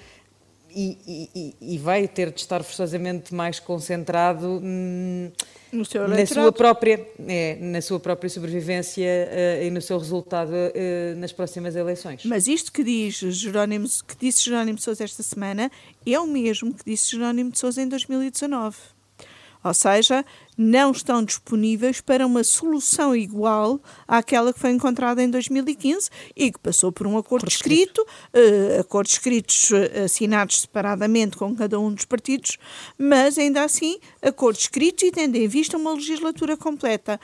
e, 0.76 1.30
e, 1.34 1.74
e 1.74 1.78
vai 1.78 2.06
ter 2.06 2.30
de 2.30 2.40
estar 2.40 2.62
forçosamente 2.62 3.34
mais 3.34 3.58
concentrado 3.58 4.60
hum, 4.62 5.32
na 5.72 6.26
sua 6.26 6.52
própria 6.52 7.08
é, 7.26 7.56
na 7.58 7.80
sua 7.80 7.98
própria 7.98 8.28
sobrevivência 8.28 9.06
uh, 9.06 9.64
e 9.64 9.70
no 9.70 9.80
seu 9.80 9.98
resultado 9.98 10.52
uh, 10.52 11.16
nas 11.18 11.32
próximas 11.32 11.74
eleições. 11.74 12.26
Mas 12.26 12.46
isto 12.46 12.70
que 12.70 12.84
diz 12.84 13.16
Jerónimo 13.16 13.88
que 14.06 14.16
disse 14.20 14.44
Jerónimo 14.44 14.76
de 14.76 14.84
Sousa 14.84 15.02
esta 15.02 15.22
semana 15.22 15.70
é 16.04 16.20
o 16.20 16.26
mesmo 16.26 16.74
que 16.74 16.84
disse 16.84 17.12
Jerónimo 17.12 17.50
de 17.50 17.58
Sousa 17.58 17.80
em 17.80 17.88
2019. 17.88 18.76
Ou 19.62 19.74
seja, 19.74 20.24
não 20.56 20.90
estão 20.90 21.22
disponíveis 21.22 22.00
para 22.00 22.26
uma 22.26 22.42
solução 22.42 23.14
igual 23.14 23.80
àquela 24.06 24.52
que 24.52 24.58
foi 24.58 24.70
encontrada 24.70 25.22
em 25.22 25.30
2015 25.30 26.08
e 26.34 26.50
que 26.50 26.58
passou 26.58 26.90
por 26.90 27.06
um 27.06 27.18
acordo 27.18 27.48
escrito, 27.48 28.00
uh, 28.00 28.80
acordos 28.80 29.12
escritos 29.12 29.70
uh, 29.70 30.04
assinados 30.04 30.62
separadamente 30.62 31.36
com 31.36 31.54
cada 31.54 31.78
um 31.78 31.92
dos 31.92 32.04
partidos, 32.04 32.58
mas 32.98 33.38
ainda 33.38 33.64
assim 33.64 33.98
acordos 34.22 34.62
escritos 34.62 35.02
e 35.04 35.10
tendo 35.10 35.36
em 35.36 35.48
vista 35.48 35.76
uma 35.76 35.92
legislatura 35.92 36.56
completa. 36.56 37.20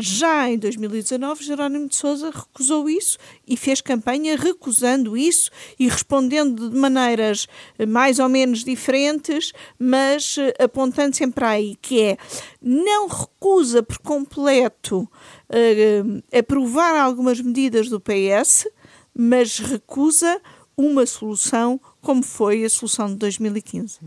Já 0.00 0.48
em 0.48 0.56
2019, 0.56 1.42
Jerónimo 1.42 1.88
de 1.88 1.96
Sousa 1.96 2.30
recusou 2.30 2.88
isso 2.88 3.18
e 3.44 3.56
fez 3.56 3.80
campanha 3.80 4.36
recusando 4.36 5.16
isso 5.16 5.50
e 5.76 5.88
respondendo 5.88 6.70
de 6.70 6.76
maneiras 6.76 7.48
eh, 7.76 7.84
mais 7.84 8.20
ou 8.20 8.28
menos 8.28 8.62
diferentes, 8.62 9.52
mas 9.76 10.36
eh, 10.38 10.54
apontando 10.62 11.16
sempre 11.16 11.44
aí, 11.44 11.76
que 11.82 12.00
é 12.00 12.16
não 12.62 13.08
recusa 13.08 13.82
por 13.82 13.98
completo 13.98 15.00
uh, 15.00 16.22
aprovar 16.36 16.94
algumas 16.94 17.40
medidas 17.40 17.88
do 17.88 18.00
PS, 18.00 18.68
mas 19.12 19.58
recusa 19.58 20.40
uma 20.76 21.06
solução 21.06 21.80
como 22.00 22.22
foi 22.22 22.64
a 22.64 22.70
solução 22.70 23.08
de 23.08 23.16
2015. 23.16 23.98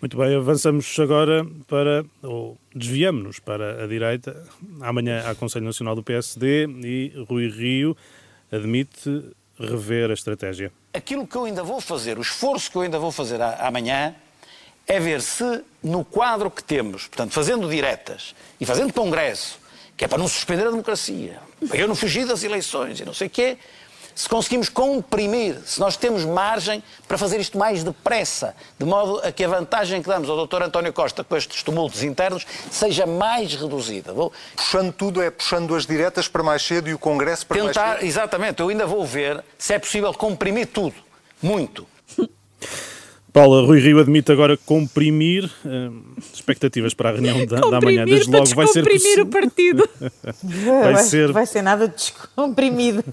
Muito 0.00 0.14
bem, 0.18 0.36
avançamos 0.36 0.98
agora 1.00 1.46
para, 1.66 2.04
ou 2.22 2.58
desviamos-nos 2.74 3.38
para 3.38 3.82
a 3.82 3.86
direita. 3.86 4.46
Amanhã 4.82 5.24
há 5.26 5.34
Conselho 5.34 5.64
Nacional 5.64 5.94
do 5.94 6.02
PSD 6.02 6.66
e 6.84 7.12
Rui 7.26 7.48
Rio 7.48 7.96
admite 8.52 9.24
rever 9.58 10.10
a 10.10 10.12
estratégia. 10.14 10.70
Aquilo 10.92 11.26
que 11.26 11.34
eu 11.34 11.44
ainda 11.44 11.62
vou 11.62 11.80
fazer, 11.80 12.18
o 12.18 12.20
esforço 12.20 12.70
que 12.70 12.76
eu 12.76 12.82
ainda 12.82 12.98
vou 12.98 13.10
fazer 13.10 13.40
amanhã, 13.40 14.14
é 14.86 15.00
ver 15.00 15.22
se 15.22 15.64
no 15.82 16.04
quadro 16.04 16.50
que 16.50 16.62
temos, 16.62 17.08
portanto, 17.08 17.32
fazendo 17.32 17.68
diretas 17.68 18.34
e 18.60 18.66
fazendo 18.66 18.92
congresso, 18.92 19.58
que 19.96 20.04
é 20.04 20.08
para 20.08 20.18
não 20.18 20.28
suspender 20.28 20.66
a 20.66 20.70
democracia, 20.70 21.38
para 21.68 21.78
eu 21.78 21.88
não 21.88 21.94
fugir 21.94 22.26
das 22.26 22.44
eleições 22.44 23.00
e 23.00 23.04
não 23.04 23.14
sei 23.14 23.28
o 23.28 23.30
quê, 23.30 23.56
se 24.16 24.26
conseguimos 24.30 24.70
comprimir, 24.70 25.60
se 25.66 25.78
nós 25.78 25.94
temos 25.94 26.24
margem 26.24 26.82
para 27.06 27.18
fazer 27.18 27.38
isto 27.38 27.58
mais 27.58 27.84
depressa, 27.84 28.56
de 28.78 28.86
modo 28.86 29.20
a 29.22 29.30
que 29.30 29.44
a 29.44 29.48
vantagem 29.48 30.02
que 30.02 30.08
damos 30.08 30.30
ao 30.30 30.46
Dr. 30.46 30.62
António 30.62 30.90
Costa 30.90 31.22
com 31.22 31.36
estes 31.36 31.62
tumultos 31.62 32.02
internos 32.02 32.46
seja 32.70 33.04
mais 33.04 33.54
reduzida. 33.54 34.14
Vou... 34.14 34.32
Puxando 34.56 34.90
tudo 34.90 35.22
é 35.22 35.30
puxando 35.30 35.74
as 35.74 35.84
diretas 35.84 36.28
para 36.28 36.42
mais 36.42 36.62
cedo 36.62 36.88
e 36.88 36.94
o 36.94 36.98
Congresso 36.98 37.46
para 37.46 37.60
Tentar, 37.60 37.86
mais 37.86 37.98
cedo? 37.98 38.08
Exatamente, 38.08 38.60
eu 38.60 38.70
ainda 38.70 38.86
vou 38.86 39.04
ver 39.04 39.44
se 39.58 39.74
é 39.74 39.78
possível 39.78 40.14
comprimir 40.14 40.68
tudo, 40.68 40.96
muito. 41.42 41.86
Paula, 43.36 43.60
Rui 43.66 43.80
Rio 43.80 44.00
admite 44.00 44.32
agora 44.32 44.56
comprimir 44.56 45.44
uh, 45.44 46.02
expectativas 46.32 46.94
para 46.94 47.10
a 47.10 47.12
reunião 47.12 47.44
da, 47.44 47.60
da 47.60 47.80
manhã. 47.82 48.06
Desde 48.06 48.30
logo 48.30 48.46
vai 48.54 48.66
ser 48.66 48.82
comprimir 48.82 49.20
o 49.20 49.26
partido. 49.26 49.88
vai, 50.42 50.92
vai, 50.94 51.02
ser... 51.02 51.32
vai 51.32 51.44
ser 51.44 51.60
nada 51.60 51.86
descomprimido. 51.86 53.04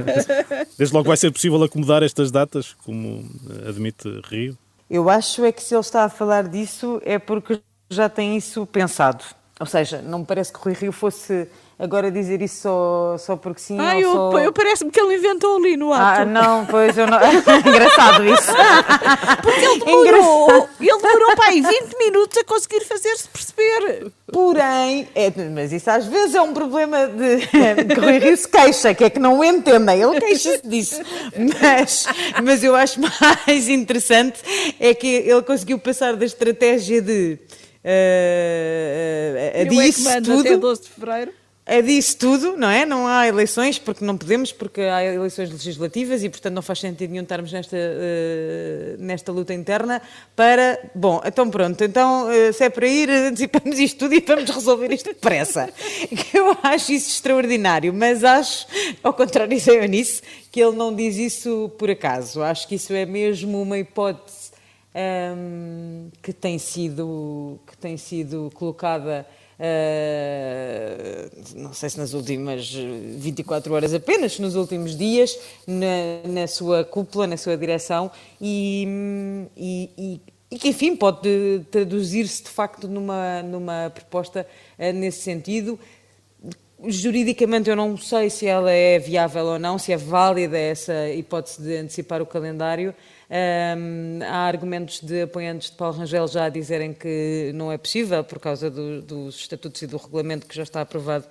Desde 0.78 0.94
logo 0.94 1.06
vai 1.06 1.18
ser 1.18 1.30
possível 1.30 1.62
acomodar 1.62 2.02
estas 2.02 2.30
datas, 2.30 2.74
como 2.82 3.28
admite 3.68 4.22
Rio? 4.24 4.56
Eu 4.88 5.10
acho 5.10 5.44
é 5.44 5.52
que 5.52 5.62
se 5.62 5.74
ele 5.74 5.82
está 5.82 6.04
a 6.04 6.08
falar 6.08 6.48
disso 6.48 6.98
é 7.04 7.18
porque 7.18 7.60
já 7.90 8.08
tem 8.08 8.38
isso 8.38 8.64
pensado. 8.64 9.22
Ou 9.60 9.66
seja, 9.66 10.00
não 10.00 10.20
me 10.20 10.24
parece 10.24 10.50
que 10.50 10.60
Rui 10.60 10.72
Rio 10.72 10.92
fosse 10.92 11.46
Agora 11.82 12.12
dizer 12.12 12.40
isso 12.40 12.62
só, 12.62 13.16
só 13.18 13.36
porque 13.36 13.60
sim. 13.60 13.76
Ah, 13.80 13.98
eu, 13.98 14.12
só... 14.12 14.38
eu 14.38 14.52
parece-me 14.52 14.88
que 14.88 15.00
ele 15.00 15.16
inventou 15.16 15.56
ali 15.56 15.76
no 15.76 15.92
ato. 15.92 16.20
Ah, 16.20 16.24
não, 16.24 16.64
pois 16.64 16.96
eu 16.96 17.08
não. 17.08 17.18
Engraçado 17.58 18.24
isso. 18.24 18.52
Porque 19.42 19.64
ele 19.64 19.84
demorou, 19.84 20.68
ele 20.80 21.02
demorou 21.02 21.34
para 21.34 21.48
aí 21.48 21.60
20 21.60 21.98
minutos 21.98 22.38
a 22.38 22.44
conseguir 22.44 22.84
fazer-se 22.84 23.28
perceber. 23.28 24.12
Porém, 24.32 25.08
é, 25.12 25.32
mas 25.52 25.72
isso 25.72 25.90
às 25.90 26.06
vezes 26.06 26.36
é 26.36 26.40
um 26.40 26.54
problema 26.54 27.08
de 27.08 27.38
que 27.92 28.30
o 28.30 28.36
se 28.36 28.48
queixa, 28.48 28.94
que 28.94 29.02
é 29.02 29.10
que 29.10 29.18
não 29.18 29.42
entendem. 29.42 30.00
Ele 30.00 30.20
queixa-se 30.20 30.64
disso. 30.64 31.02
Mas, 31.60 32.06
mas 32.44 32.62
eu 32.62 32.76
acho 32.76 33.00
mais 33.00 33.68
interessante 33.68 34.40
é 34.78 34.94
que 34.94 35.08
ele 35.08 35.42
conseguiu 35.42 35.80
passar 35.80 36.14
da 36.14 36.24
estratégia 36.24 37.02
de. 37.02 37.40
Uh, 37.84 39.62
uh, 39.64 39.68
disso 39.68 40.08
tudo. 40.22 40.40
até 40.42 40.56
12 40.56 40.82
de 40.82 40.88
fevereiro 40.88 41.41
é 41.64 41.80
disso 41.80 42.18
tudo, 42.18 42.56
não 42.56 42.68
é? 42.68 42.84
Não 42.84 43.06
há 43.06 43.28
eleições, 43.28 43.78
porque 43.78 44.04
não 44.04 44.18
podemos, 44.18 44.50
porque 44.50 44.80
há 44.80 45.04
eleições 45.04 45.48
legislativas 45.48 46.24
e, 46.24 46.28
portanto, 46.28 46.54
não 46.54 46.62
faz 46.62 46.80
sentido 46.80 47.10
nenhum 47.10 47.22
estarmos 47.22 47.52
nesta, 47.52 47.76
uh, 47.76 49.00
nesta 49.00 49.30
luta 49.30 49.54
interna 49.54 50.02
para. 50.34 50.90
Bom, 50.92 51.20
então 51.24 51.48
pronto, 51.48 51.82
então 51.84 52.26
uh, 52.28 52.52
se 52.52 52.64
é 52.64 52.68
para 52.68 52.86
ir, 52.88 53.08
antecipamos 53.08 53.78
isto 53.78 54.00
tudo 54.00 54.14
e 54.14 54.20
vamos 54.20 54.50
resolver 54.50 54.92
isto 54.92 55.10
depressa. 55.10 55.70
Eu 56.34 56.56
acho 56.64 56.92
isso 56.92 57.10
extraordinário, 57.10 57.94
mas 57.94 58.24
acho, 58.24 58.66
ao 59.00 59.14
contrário 59.14 59.56
de 59.56 59.70
Eunice, 59.70 60.20
que 60.50 60.60
ele 60.60 60.76
não 60.76 60.92
diz 60.92 61.16
isso 61.16 61.70
por 61.78 61.88
acaso. 61.88 62.42
Acho 62.42 62.66
que 62.66 62.74
isso 62.74 62.92
é 62.92 63.06
mesmo 63.06 63.62
uma 63.62 63.78
hipótese 63.78 64.50
um, 64.94 64.98
ehm, 64.98 66.10
que, 66.20 66.32
tem 66.32 66.58
sido, 66.58 67.60
que 67.68 67.76
tem 67.78 67.96
sido 67.96 68.50
colocada 68.52 69.24
Uh, 69.62 71.30
não 71.54 71.72
sei 71.72 71.88
se 71.88 71.96
nas 71.96 72.14
últimas 72.14 72.74
24 72.74 73.72
horas 73.72 73.94
apenas, 73.94 74.36
nos 74.40 74.56
últimos 74.56 74.96
dias, 74.96 75.38
na, 75.64 76.26
na 76.28 76.46
sua 76.48 76.84
cúpula, 76.84 77.28
na 77.28 77.36
sua 77.36 77.56
direção, 77.56 78.10
e, 78.40 79.46
e, 79.56 79.90
e, 79.96 80.20
e 80.50 80.58
que, 80.58 80.70
enfim, 80.70 80.96
pode 80.96 81.60
traduzir-se 81.70 82.42
de 82.42 82.48
facto 82.48 82.88
numa, 82.88 83.40
numa 83.44 83.88
proposta 83.94 84.44
uh, 84.76 84.92
nesse 84.92 85.20
sentido. 85.20 85.78
Juridicamente, 86.84 87.70
eu 87.70 87.76
não 87.76 87.96
sei 87.96 88.28
se 88.30 88.48
ela 88.48 88.72
é 88.72 88.98
viável 88.98 89.46
ou 89.46 89.58
não, 89.60 89.78
se 89.78 89.92
é 89.92 89.96
válida 89.96 90.58
essa 90.58 91.08
hipótese 91.10 91.62
de 91.62 91.76
antecipar 91.76 92.20
o 92.20 92.26
calendário. 92.26 92.92
Um, 93.34 94.18
há 94.22 94.46
argumentos 94.46 95.00
de 95.00 95.22
apoiantes 95.22 95.70
de 95.70 95.76
Paulo 95.78 95.96
Rangel 95.96 96.28
já 96.28 96.44
a 96.44 96.48
dizerem 96.50 96.92
que 96.92 97.50
não 97.54 97.72
é 97.72 97.78
possível 97.78 98.22
por 98.22 98.38
causa 98.38 98.70
do, 98.70 99.00
dos 99.00 99.36
estatutos 99.36 99.80
e 99.80 99.86
do 99.86 99.96
regulamento 99.96 100.46
que 100.46 100.54
já 100.54 100.62
está 100.62 100.82
aprovado 100.82 101.26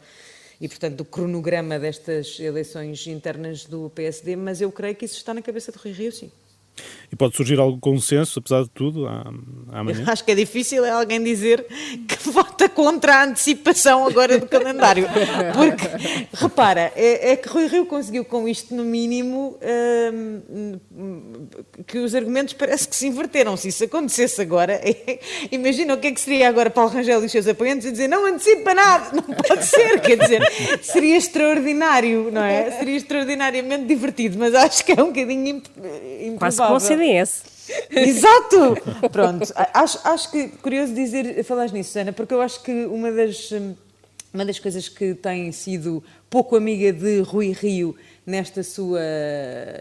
e, 0.60 0.68
portanto, 0.68 0.96
do 0.96 1.06
cronograma 1.06 1.78
destas 1.78 2.40
eleições 2.40 3.06
internas 3.06 3.66
do 3.66 3.92
PSD, 3.92 4.36
mas 4.36 4.62
eu 4.62 4.72
creio 4.72 4.96
que 4.96 5.06
isso 5.06 5.18
está 5.18 5.32
na 5.32 5.44
cabeça 5.44 5.72
de 5.72 5.78
Rui 5.78 5.92
Rio, 5.92 6.12
sim. 6.12 6.32
E 7.12 7.16
pode 7.16 7.36
surgir 7.36 7.60
algum 7.60 7.78
consenso, 7.78 8.40
apesar 8.40 8.64
de 8.64 8.70
tudo, 8.70 9.06
amanhã. 9.70 10.06
Acho 10.08 10.24
que 10.24 10.32
é 10.32 10.36
difícil 10.36 10.86
é 10.86 10.92
alguém 10.92 11.22
dizer 11.22 11.66
que 12.08 12.18
vota 12.32 12.70
contra 12.70 13.16
a 13.16 13.26
antecipação 13.26 14.08
agora 14.08 14.38
do 14.38 14.48
calendário. 14.48 15.06
Porque, 15.54 16.34
repara, 16.34 16.92
é, 16.96 17.32
é, 17.32 17.36
que 17.36 17.50
Rui 17.50 17.68
Rio 17.68 17.86
conseguiu 17.86 18.24
com 18.24 18.48
isto, 18.48 18.74
no 18.74 18.86
mínimo, 18.86 19.58
hum, 20.14 20.78
que 21.86 21.98
os 21.98 22.16
argumentos 22.16 22.54
parece 22.54 22.88
que 22.88 22.96
se 22.96 23.08
inverteram. 23.08 23.58
Se 23.58 23.68
isso 23.68 23.84
acontecesse 23.84 24.42
agora, 24.42 24.74
é, 24.74 25.20
imagina 25.52 25.94
o 25.96 25.98
que 25.98 26.08
é 26.08 26.12
que 26.14 26.22
seria 26.22 26.48
agora 26.48 26.70
Paulo 26.70 26.92
Rangel 26.92 27.22
e 27.22 27.26
os 27.26 27.32
seus 27.32 27.48
apoiantes 27.48 27.88
a 27.88 27.92
dizer 27.92 28.08
não 28.08 28.26
antecipa 28.26 28.74
nada, 28.74 29.10
não 29.14 29.24
pode 29.24 29.66
ser, 29.66 30.00
quer 30.00 30.18
dizer, 30.18 30.42
seria 30.82 31.18
extraordinário, 31.18 32.32
não 32.32 32.44
é? 32.44 32.72
Seria 32.72 32.96
extraordinariamente 32.96 33.84
divertido, 33.84 34.40
mas 34.40 34.56
acho 34.56 34.86
que 34.86 34.94
é 34.94 35.04
um 35.04 35.08
bocadinho 35.08 35.62
improvável. 36.22 36.38
Quase 36.40 36.61
como 36.68 36.76
o 36.76 36.80
CDS. 36.80 37.44
Exato! 37.90 38.78
Pronto, 39.12 39.54
acho, 39.74 40.00
acho 40.04 40.32
que 40.32 40.50
curioso 40.50 40.94
dizer, 40.94 41.44
falar 41.44 41.72
nisso, 41.72 41.98
Ana, 41.98 42.12
porque 42.12 42.34
eu 42.34 42.42
acho 42.42 42.62
que 42.64 42.86
uma 42.86 43.12
das, 43.12 43.52
uma 44.34 44.46
das 44.46 44.60
coisas 44.60 44.90
que 44.90 45.14
tem 45.14 45.52
sido 45.52 46.04
pouco 46.30 46.56
amiga 46.56 46.92
de 46.92 47.22
Rui 47.22 47.52
Rio 47.52 47.96
nesta 48.26 48.64
sua 48.64 49.02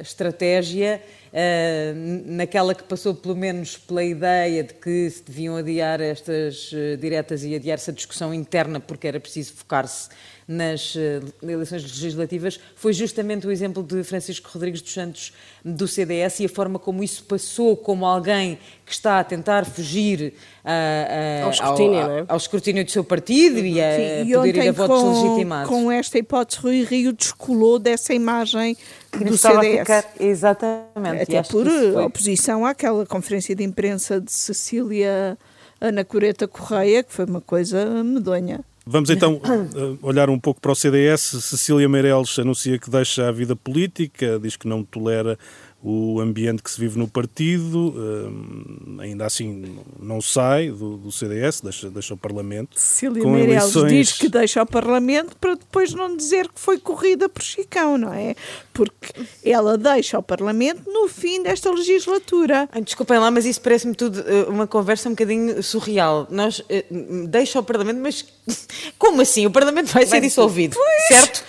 estratégia, 0.01 1.01
uh, 1.33 2.23
naquela 2.27 2.75
que 2.75 2.83
passou 2.83 3.15
pelo 3.15 3.37
menos 3.37 3.77
pela 3.77 4.03
ideia 4.03 4.65
de 4.65 4.75
que 4.75 5.11
se 5.11 5.23
deviam 5.23 5.57
adiar 5.57 6.01
estas 6.01 6.73
uh, 6.73 6.97
diretas 6.99 7.45
e 7.45 7.55
adiar-se 7.55 7.91
a 7.91 7.93
discussão 7.93 8.33
interna 8.33 8.81
porque 8.81 9.07
era 9.07 9.21
preciso 9.21 9.53
focar-se 9.55 10.09
nas 10.51 10.97
uh, 10.97 10.99
eleições 11.45 11.85
legislativas, 11.85 12.59
foi 12.75 12.93
justamente 12.93 13.47
o 13.47 13.53
exemplo 13.53 13.85
de 13.85 14.03
Francisco 14.03 14.51
Rodrigues 14.53 14.83
dos 14.83 14.93
Santos 14.93 15.33
do 15.65 15.87
CDS 15.87 16.41
e 16.41 16.47
a 16.47 16.49
forma 16.49 16.77
como 16.77 17.05
isso 17.05 17.23
passou 17.23 17.77
como 17.77 18.05
alguém 18.05 18.59
que 18.85 18.93
está 18.93 19.21
a 19.21 19.25
tentar 19.25 19.65
fugir 19.65 20.35
uh, 20.65 20.69
uh, 20.69 21.45
ao, 21.45 21.51
escrutínio, 21.51 22.01
ao, 22.01 22.11
é? 22.11 22.25
ao, 22.27 22.37
escrutínio 22.37 22.85
do 22.85 22.91
seu 22.91 23.05
partido 23.05 23.61
e 23.61 23.81
a 23.81 24.25
Sim, 24.25 24.33
poder 24.33 24.57
ir 24.57 24.69
a 24.69 24.73
votos 24.73 25.01
com, 25.01 25.23
legitimados. 25.23 25.69
Com 25.69 25.93
esta 25.93 26.19
hipótese, 26.19 26.61
Rui 26.61 26.83
Rio 26.83 27.13
descolou 27.13 27.79
dessa 27.79 28.13
imagem 28.13 28.77
que 29.13 29.25
do 29.25 29.39
CDS. 29.39 29.79
Ficar, 29.79 30.05
exatamente. 30.19 31.23
Até 31.23 31.43
por 31.45 31.69
oposição 32.05 32.67
àquela 32.67 33.07
conferência 33.07 33.55
de 33.55 33.63
imprensa 33.63 34.21
de 34.21 34.33
Cecília 34.33 35.39
Ana 35.81 36.05
Coreta 36.05 36.49
Correia, 36.49 37.05
que 37.05 37.13
foi 37.13 37.25
uma 37.25 37.41
coisa 37.41 38.03
medonha. 38.03 38.65
Vamos 38.87 39.09
então 39.11 39.41
eh, 39.45 39.97
olhar 40.03 40.31
um 40.31 40.39
pouco 40.39 40.61
para 40.61 40.73
o 40.73 40.75
CDS. 40.75 41.21
Cecília 41.43 41.89
Meirelles 41.89 42.39
anuncia 42.39 42.79
que 42.79 42.91
deixa 42.91 43.29
a 43.29 43.33
vida 43.33 43.55
política, 43.55 44.39
diz 44.41 44.57
que 44.57 44.69
não 44.69 44.83
tolera 44.83 45.39
o 45.83 46.21
ambiente 46.21 46.63
que 46.63 46.71
se 46.71 46.79
vive 46.79 46.99
no 46.99 47.09
partido, 47.09 47.95
uh, 47.97 49.01
ainda 49.01 49.25
assim 49.25 49.79
não 49.99 50.21
sai 50.21 50.71
do, 50.71 50.99
do, 50.99 51.11
CDS, 51.11 51.63
deixa, 51.63 51.89
deixa 51.89 52.13
o 52.13 52.17
Parlamento. 52.19 52.79
Cecília 52.79 53.25
Meirelles 53.25 53.75
eleições... 53.75 53.93
diz 53.93 54.13
que 54.13 54.29
deixa 54.29 54.63
o 54.63 54.67
Parlamento 54.67 55.35
para 55.41 55.55
depois 55.55 55.95
não 55.95 56.15
dizer 56.15 56.49
que 56.49 56.61
foi 56.61 56.79
corrida 56.79 57.31
por 57.31 57.43
Chicão, 57.43 57.97
não 57.97 58.13
é? 58.13 58.35
Porque 58.75 59.09
ela 59.43 59.79
deixa 59.79 60.19
o 60.19 60.23
Parlamento 60.23 60.83
no 60.87 61.09
fim 61.09 61.43
desta 61.43 61.71
legislatura. 61.71 62.69
Desculpem 62.85 63.19
lá, 63.19 63.31
mas 63.31 63.47
isso 63.47 63.63
parece-me 63.63 63.95
tudo 63.95 64.21
eh, 64.21 64.45
uma 64.49 64.67
conversa 64.67 65.09
um 65.09 65.13
bocadinho 65.13 65.63
surreal. 65.63 66.27
Nós 66.31 66.59
uh, 66.59 67.27
deixa 67.27 67.59
o 67.59 67.63
Parlamento, 67.63 68.01
mas 68.01 68.27
como 68.99 69.23
assim? 69.23 69.47
O 69.47 69.51
Parlamento 69.51 69.93
vai, 69.93 70.05
ser 70.05 70.21
dissolvido, 70.21 70.77
pois. 70.77 71.21
certo? 71.21 71.45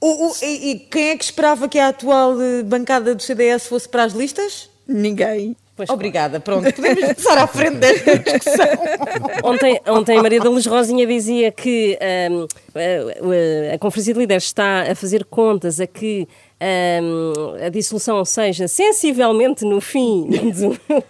O, 0.00 0.28
o, 0.28 0.34
e, 0.42 0.70
e, 0.70 0.78
quem 0.78 1.10
é 1.10 1.16
que 1.16 1.24
esperava 1.24 1.68
que 1.68 1.78
a 1.78 1.88
atual 1.88 2.40
eh, 2.40 2.62
bancada 2.62 3.14
do 3.14 3.22
CDS 3.22 3.66
fosse 3.66 3.88
para 3.88 4.04
as 4.04 4.12
listas? 4.12 4.70
Ninguém. 4.88 5.56
Pois 5.80 5.88
Obrigada, 5.88 6.38
pronto, 6.40 6.70
podemos 6.74 7.14
passar 7.14 7.38
à 7.38 7.46
frente 7.46 7.76
desta 7.76 8.18
discussão. 8.18 8.66
Ontem, 9.42 9.80
ontem 9.88 10.20
Maria 10.20 10.38
da 10.38 10.50
Luz 10.50 10.66
Rosinha 10.66 11.06
dizia 11.06 11.50
que 11.50 11.98
um, 12.30 12.46
a, 12.74 13.72
a, 13.72 13.74
a 13.76 13.78
Conferência 13.78 14.12
de 14.12 14.20
Líderes 14.20 14.44
está 14.44 14.82
a 14.82 14.94
fazer 14.94 15.24
contas 15.24 15.80
a 15.80 15.86
que 15.86 16.28
um, 16.60 17.64
a 17.64 17.70
dissolução 17.70 18.22
seja 18.26 18.68
sensivelmente 18.68 19.64
no 19.64 19.80
fim 19.80 20.28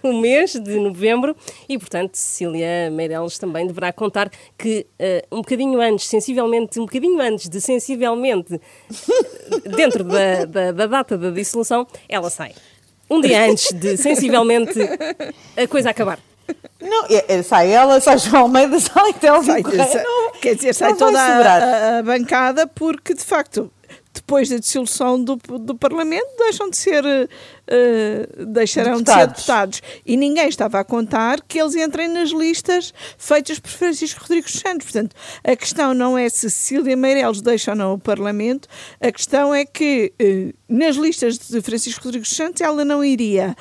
do 0.03 0.13
mês 0.15 0.53
de 0.53 0.79
novembro 0.79 1.35
e, 1.69 1.77
portanto, 1.77 2.15
Cecília 2.15 2.89
Meirelles 2.93 3.39
também 3.39 3.67
deverá 3.67 3.93
contar 3.93 4.31
que 4.57 4.87
uh, 5.01 5.37
um 5.37 5.39
bocadinho 5.39 5.81
antes, 5.81 6.07
sensivelmente, 6.07 6.79
um 6.79 6.85
bocadinho 6.85 7.21
antes 7.21 7.49
de 7.49 7.61
sensivelmente, 7.61 8.61
dentro 9.77 10.05
da, 10.05 10.45
da, 10.45 10.71
da 10.71 10.87
data 10.87 11.19
da 11.19 11.31
dissolução, 11.31 11.85
ela 12.09 12.31
sai. 12.31 12.53
Um 13.11 13.21
dia 13.21 13.51
antes 13.51 13.73
de 13.73 13.97
sensivelmente 13.97 14.79
a 15.57 15.67
coisa 15.67 15.91
acabar. 15.91 16.19
Não, 16.81 17.07
é, 17.11 17.25
é, 17.29 17.43
sai 17.43 17.71
ela, 17.73 18.01
sai 18.01 18.19
João 18.19 18.43
Almeida, 18.43 18.79
sai 18.81 19.13
Telmo 19.13 19.45
sai, 19.45 19.63
não, 19.63 20.33
Quer 20.41 20.55
dizer, 20.55 20.75
sai 20.75 20.95
toda 20.95 21.21
a, 21.21 21.99
a, 21.99 22.03
bancada 22.03 22.67
porque, 22.67 23.15
de 23.15 23.25
facto, 23.25 23.71
depois 24.13 24.49
da 24.49 24.59
dissolução 24.59 25.23
do, 25.23 25.37
do 25.37 25.75
Parlamento, 25.75 26.27
deixam 26.39 26.69
de 26.69 26.77
ser, 26.77 27.05
uh, 27.05 28.47
deixarão 28.47 28.99
deputados. 28.99 29.05
de 29.05 29.23
ser 29.23 29.27
deputados. 29.29 29.83
E 30.05 30.17
ninguém 30.17 30.49
estava 30.49 30.81
a 30.81 30.85
contar 30.85 31.41
que 31.43 31.61
eles 31.61 31.77
entrem 31.77 32.09
nas 32.09 32.31
listas 32.31 32.93
feitas 33.17 33.59
por 33.59 33.71
Francisco 33.71 34.21
Rodrigues 34.21 34.53
Santos. 34.53 34.91
Portanto, 34.91 35.15
a 35.45 35.55
questão 35.55 35.95
não 35.95 36.19
é 36.19 36.29
se 36.29 36.51
Cecília 36.51 36.97
Meirelles 36.97 37.41
deixa 37.41 37.71
ou 37.71 37.77
não 37.77 37.95
o 37.95 37.99
Parlamento, 37.99 38.69
a 39.01 39.13
questão 39.13 39.55
é 39.55 39.65
que 39.65 40.13
uh, 40.21 40.55
nas 40.69 40.97
listas 40.97 41.39
de 41.39 41.61
Francisco 41.61 42.05
Rodrigues 42.05 42.31
Santos 42.31 42.61
ela 42.61 42.85
não 42.85 43.05
iria. 43.05 43.57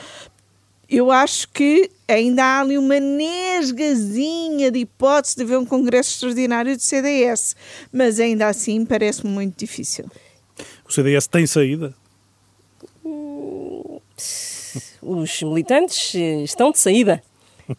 Eu 0.89 1.11
acho 1.11 1.47
que 1.49 1.91
ainda 2.07 2.43
há 2.43 2.61
ali 2.61 2.75
uma 2.75 2.99
nesgazinha 2.99 4.71
de 4.71 4.79
hipótese 4.79 5.35
de 5.35 5.43
haver 5.43 5.59
um 5.59 5.65
congresso 5.65 6.13
extraordinário 6.13 6.75
de 6.75 6.81
CDS, 6.81 7.55
mas 7.93 8.19
ainda 8.19 8.47
assim 8.47 8.83
parece-me 8.83 9.31
muito 9.31 9.55
difícil. 9.55 10.09
O 10.89 10.91
CDS 10.91 11.27
tem 11.27 11.45
saída? 11.45 11.93
Os 15.03 15.41
militantes 15.43 16.15
eh, 16.15 16.41
estão 16.41 16.71
de 16.71 16.79
saída, 16.79 17.21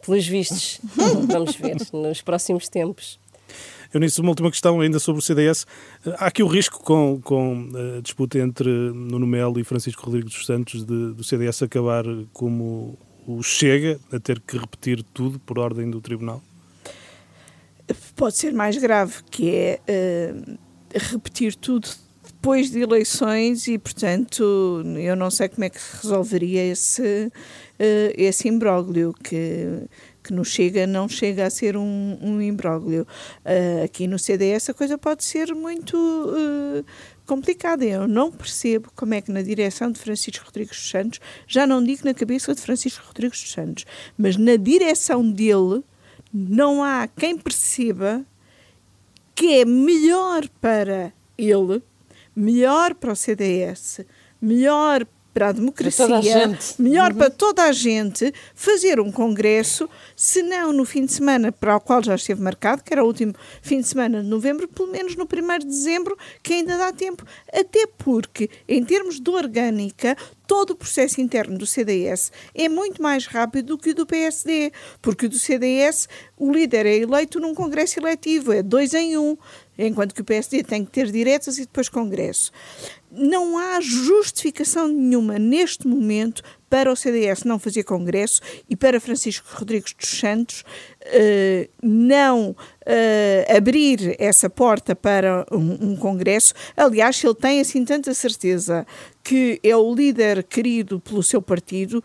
pelos 0.07 0.29
vistos. 0.29 0.81
Vamos 1.27 1.57
ver 1.57 1.77
nos 1.93 2.23
próximos 2.23 2.69
tempos. 2.69 3.19
Eu 3.93 3.99
nisso, 3.99 4.23
uma 4.23 4.31
última 4.31 4.49
questão 4.49 4.81
ainda 4.81 5.01
sobre 5.01 5.19
o 5.19 5.23
CDS. 5.23 5.67
Há 6.19 6.27
aqui 6.27 6.41
o 6.41 6.47
risco 6.47 6.85
com, 6.85 7.21
com 7.21 7.69
a 7.99 8.01
disputa 8.01 8.39
entre 8.39 8.71
Nuno 8.71 9.27
Melo 9.27 9.59
e 9.59 9.65
Francisco 9.65 10.07
Rodrigues 10.07 10.33
dos 10.33 10.47
Santos 10.47 10.85
de, 10.85 11.13
do 11.13 11.25
CDS 11.25 11.65
acabar 11.65 12.05
como 12.33 12.97
o 13.27 13.43
Chega, 13.43 13.99
a 14.13 14.21
ter 14.21 14.39
que 14.39 14.57
repetir 14.57 15.03
tudo 15.03 15.41
por 15.41 15.59
ordem 15.59 15.91
do 15.91 16.01
Tribunal? 16.01 16.41
Pode 18.15 18.37
ser 18.37 18.53
mais 18.53 18.79
grave, 18.79 19.15
que 19.29 19.51
é 19.51 19.81
uh, 19.89 20.59
repetir 20.95 21.57
tudo 21.57 21.89
depois 22.41 22.71
de 22.71 22.81
eleições 22.81 23.69
e, 23.69 23.77
portanto, 23.77 24.83
eu 24.99 25.15
não 25.15 25.31
sei 25.31 25.47
como 25.47 25.63
é 25.63 25.69
que 25.69 25.79
resolveria 26.03 26.65
esse, 26.65 27.27
uh, 27.27 27.33
esse 28.17 28.49
imbróglio 28.49 29.13
que, 29.13 29.83
que 30.23 30.33
nos 30.33 30.49
chega, 30.49 30.87
não 30.87 31.07
chega 31.07 31.45
a 31.45 31.51
ser 31.51 31.77
um, 31.77 32.19
um 32.19 32.41
imbróglio. 32.41 33.07
Uh, 33.45 33.85
aqui 33.85 34.07
no 34.07 34.19
CDS 34.19 34.71
a 34.71 34.75
coisa 34.75 34.97
pode 34.97 35.23
ser 35.23 35.55
muito 35.55 35.95
uh, 35.99 36.83
complicada. 37.27 37.85
Eu 37.85 38.09
não 38.09 38.33
percebo 38.33 38.91
como 38.97 39.13
é 39.13 39.21
que 39.21 39.31
na 39.31 39.43
direção 39.43 39.93
de 39.93 40.01
Francisco 40.01 40.47
Rodrigues 40.47 40.79
dos 40.79 40.91
Santos, 40.91 41.21
já 41.47 41.67
não 41.67 41.85
digo 41.85 42.07
na 42.07 42.15
cabeça 42.15 42.55
de 42.55 42.63
Francisco 42.63 43.05
Rodrigues 43.07 43.39
dos 43.39 43.53
Santos, 43.53 43.85
mas 44.17 44.39
na 44.39 44.57
direção 44.57 45.31
dele 45.31 45.85
não 46.33 46.83
há 46.83 47.07
quem 47.07 47.37
perceba 47.37 48.25
que 49.35 49.61
é 49.61 49.67
melhor 49.67 50.49
para 50.59 51.13
ele 51.37 51.83
melhor 52.35 52.95
para 52.95 53.13
o 53.13 53.17
CDS, 53.17 54.01
melhor 54.41 55.07
para 55.33 55.49
a 55.49 55.53
democracia, 55.53 56.07
para 56.07 56.19
a 56.19 56.83
melhor 56.83 57.13
uhum. 57.13 57.19
para 57.19 57.31
toda 57.31 57.63
a 57.65 57.73
gente, 57.73 58.33
fazer 58.55 58.99
um 58.99 59.13
congresso, 59.13 59.89
se 60.17 60.43
não 60.43 60.73
no 60.73 60.85
fim 60.85 61.05
de 61.05 61.13
semana 61.13 61.53
para 61.53 61.77
o 61.77 61.81
qual 61.81 62.03
já 62.03 62.15
esteve 62.15 62.43
marcado, 62.43 62.83
que 62.83 62.93
era 62.93 63.03
o 63.03 63.07
último 63.07 63.35
fim 63.63 63.81
de 63.81 63.87
semana 63.87 64.23
de 64.23 64.29
novembro, 64.29 64.67
pelo 64.67 64.91
menos 64.91 65.15
no 65.15 65.25
1 65.25 65.59
de 65.61 65.67
dezembro, 65.67 66.19
que 66.43 66.55
ainda 66.55 66.77
dá 66.77 66.93
tempo. 66.93 67.25
Até 67.53 67.87
porque, 67.87 68.51
em 68.69 68.85
termos 68.85 69.21
de 69.21 69.31
orgânica, 69.31 70.17
todo 70.47 70.71
o 70.71 70.77
processo 70.77 71.21
interno 71.21 71.57
do 71.57 71.65
CDS 71.65 72.33
é 72.53 72.69
muito 72.69 73.01
mais 73.01 73.27
rápido 73.27 73.67
do 73.67 73.79
que 73.79 73.91
o 73.91 73.95
do 73.95 74.05
PSD, 74.05 74.73
porque 75.01 75.27
o 75.27 75.29
do 75.29 75.39
CDS 75.39 76.09
o 76.37 76.51
líder 76.51 76.87
é 76.87 76.97
eleito 76.97 77.39
num 77.39 77.55
congresso 77.55 78.01
eletivo, 78.01 78.53
é 78.53 78.63
dois 78.63 78.95
em 78.95 79.17
um 79.17 79.37
enquanto 79.87 80.15
que 80.15 80.21
o 80.21 80.25
PSD 80.25 80.63
tem 80.63 80.85
que 80.85 80.91
ter 80.91 81.11
diretas 81.11 81.59
e 81.59 81.63
depois 81.63 81.89
Congresso. 81.89 82.53
Não 83.11 83.59
há 83.59 83.81
justificação 83.81 84.87
nenhuma 84.87 85.39
neste 85.39 85.87
momento 85.87 86.43
para 86.69 86.93
o 86.93 86.95
CDS 86.95 87.43
não 87.43 87.59
fazer 87.59 87.83
Congresso 87.83 88.41
e 88.69 88.77
para 88.77 89.01
Francisco 89.01 89.49
Rodrigues 89.53 89.93
dos 89.93 90.09
Santos 90.09 90.61
uh, 90.61 91.69
não 91.83 92.51
uh, 92.51 93.57
abrir 93.57 94.15
essa 94.21 94.49
porta 94.49 94.95
para 94.95 95.45
um, 95.51 95.91
um, 95.91 95.97
Congresso. 95.97 96.55
Aliás, 96.77 97.23
ele 97.25 97.35
tem 97.35 97.61
assim 97.61 97.85
tanta 97.85 98.15
certeza 98.15 98.87
que 99.25 99.59
é 99.65 99.77
o 99.77 99.93
líder 99.93 100.45
querido 100.45 101.01
pelo 101.01 101.23
seu 101.23 101.43
partido, 101.43 102.03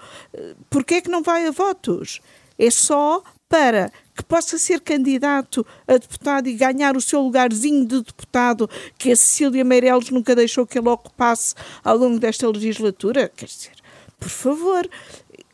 porque 0.70 0.96
é 0.96 1.02
que 1.02 1.10
não 1.10 1.22
vai 1.22 1.46
a 1.46 1.52
votos? 1.52 2.20
É 2.58 2.70
só 2.70 3.24
para 3.50 3.92
que 4.16 4.24
possa 4.24 4.58
ser 4.58 4.80
candidato 4.82 5.66
a 5.88 5.94
deputado 5.94 6.48
e 6.48 6.54
ganhar 6.54 6.96
o 6.96 7.02
seu 7.02 7.22
lugarzinho 7.22 7.86
de 7.86 8.02
deputado 8.02 8.70
que 8.98 9.12
a 9.12 9.16
Cecília 9.16 9.64
Meireles 9.64 10.10
nunca 10.10 10.36
deixou 10.36 10.66
que 10.66 10.80
ele 10.80 10.90
ocupasse 10.90 11.54
ao 11.84 11.98
longo 11.98 12.20
desta 12.20 12.50
legislatura? 12.50 13.32
Quer 13.36 13.46
dizer, 13.46 13.74
por 14.20 14.30
favor, 14.30 14.90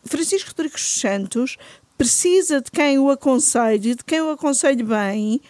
Francisco 0.06 0.50
Rodrigues 0.50 0.82
Santos 0.82 1.58
precisa 1.98 2.62
de 2.62 2.72
quem 2.72 2.98
o 2.98 3.10
aconselhe, 3.10 3.96
de 3.96 4.04
quem 4.04 4.22
o 4.22 4.32
aconselhe 4.32 4.84
bem 4.84 5.42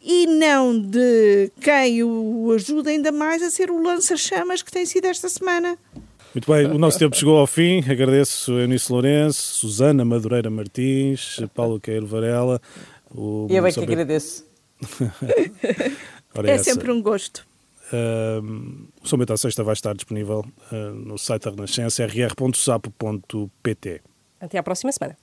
e 0.00 0.26
não 0.26 0.78
de 0.78 1.50
quem 1.60 2.02
o 2.04 2.52
ajuda 2.54 2.90
ainda 2.90 3.10
mais 3.10 3.42
a 3.42 3.50
ser 3.50 3.70
o 3.70 3.82
lança-chamas 3.82 4.62
que 4.62 4.70
tem 4.70 4.86
sido 4.86 5.06
esta 5.06 5.28
semana. 5.28 5.76
Muito 6.34 6.50
bem, 6.50 6.66
o 6.66 6.78
nosso 6.78 6.98
tempo 6.98 7.16
chegou 7.16 7.38
ao 7.38 7.46
fim. 7.46 7.78
Agradeço 7.90 8.52
a 8.52 8.60
Eunice 8.60 8.92
Lourenço, 8.92 9.40
Susana 9.40 10.04
Madureira 10.04 10.50
Martins, 10.50 11.40
Paulo 11.54 11.80
Queiro 11.80 12.06
Varela. 12.06 12.60
O 13.10 13.46
Eu 13.50 13.66
é 13.66 13.72
que 13.72 13.80
agradeço. 13.80 14.46
é 16.44 16.58
sempre 16.58 16.92
um 16.92 17.02
gosto. 17.02 17.46
Uh, 17.92 18.86
o 19.02 19.08
São 19.08 19.18
Bento 19.18 19.32
à 19.32 19.36
Sexta 19.36 19.64
vai 19.64 19.72
estar 19.72 19.94
disponível 19.94 20.44
uh, 20.70 20.76
no 20.94 21.16
site 21.18 21.44
da 21.44 21.50
Renascença, 21.50 22.06
rr.sapo.pt. 22.06 24.02
Até 24.40 24.58
à 24.58 24.62
próxima 24.62 24.92
semana. 24.92 25.18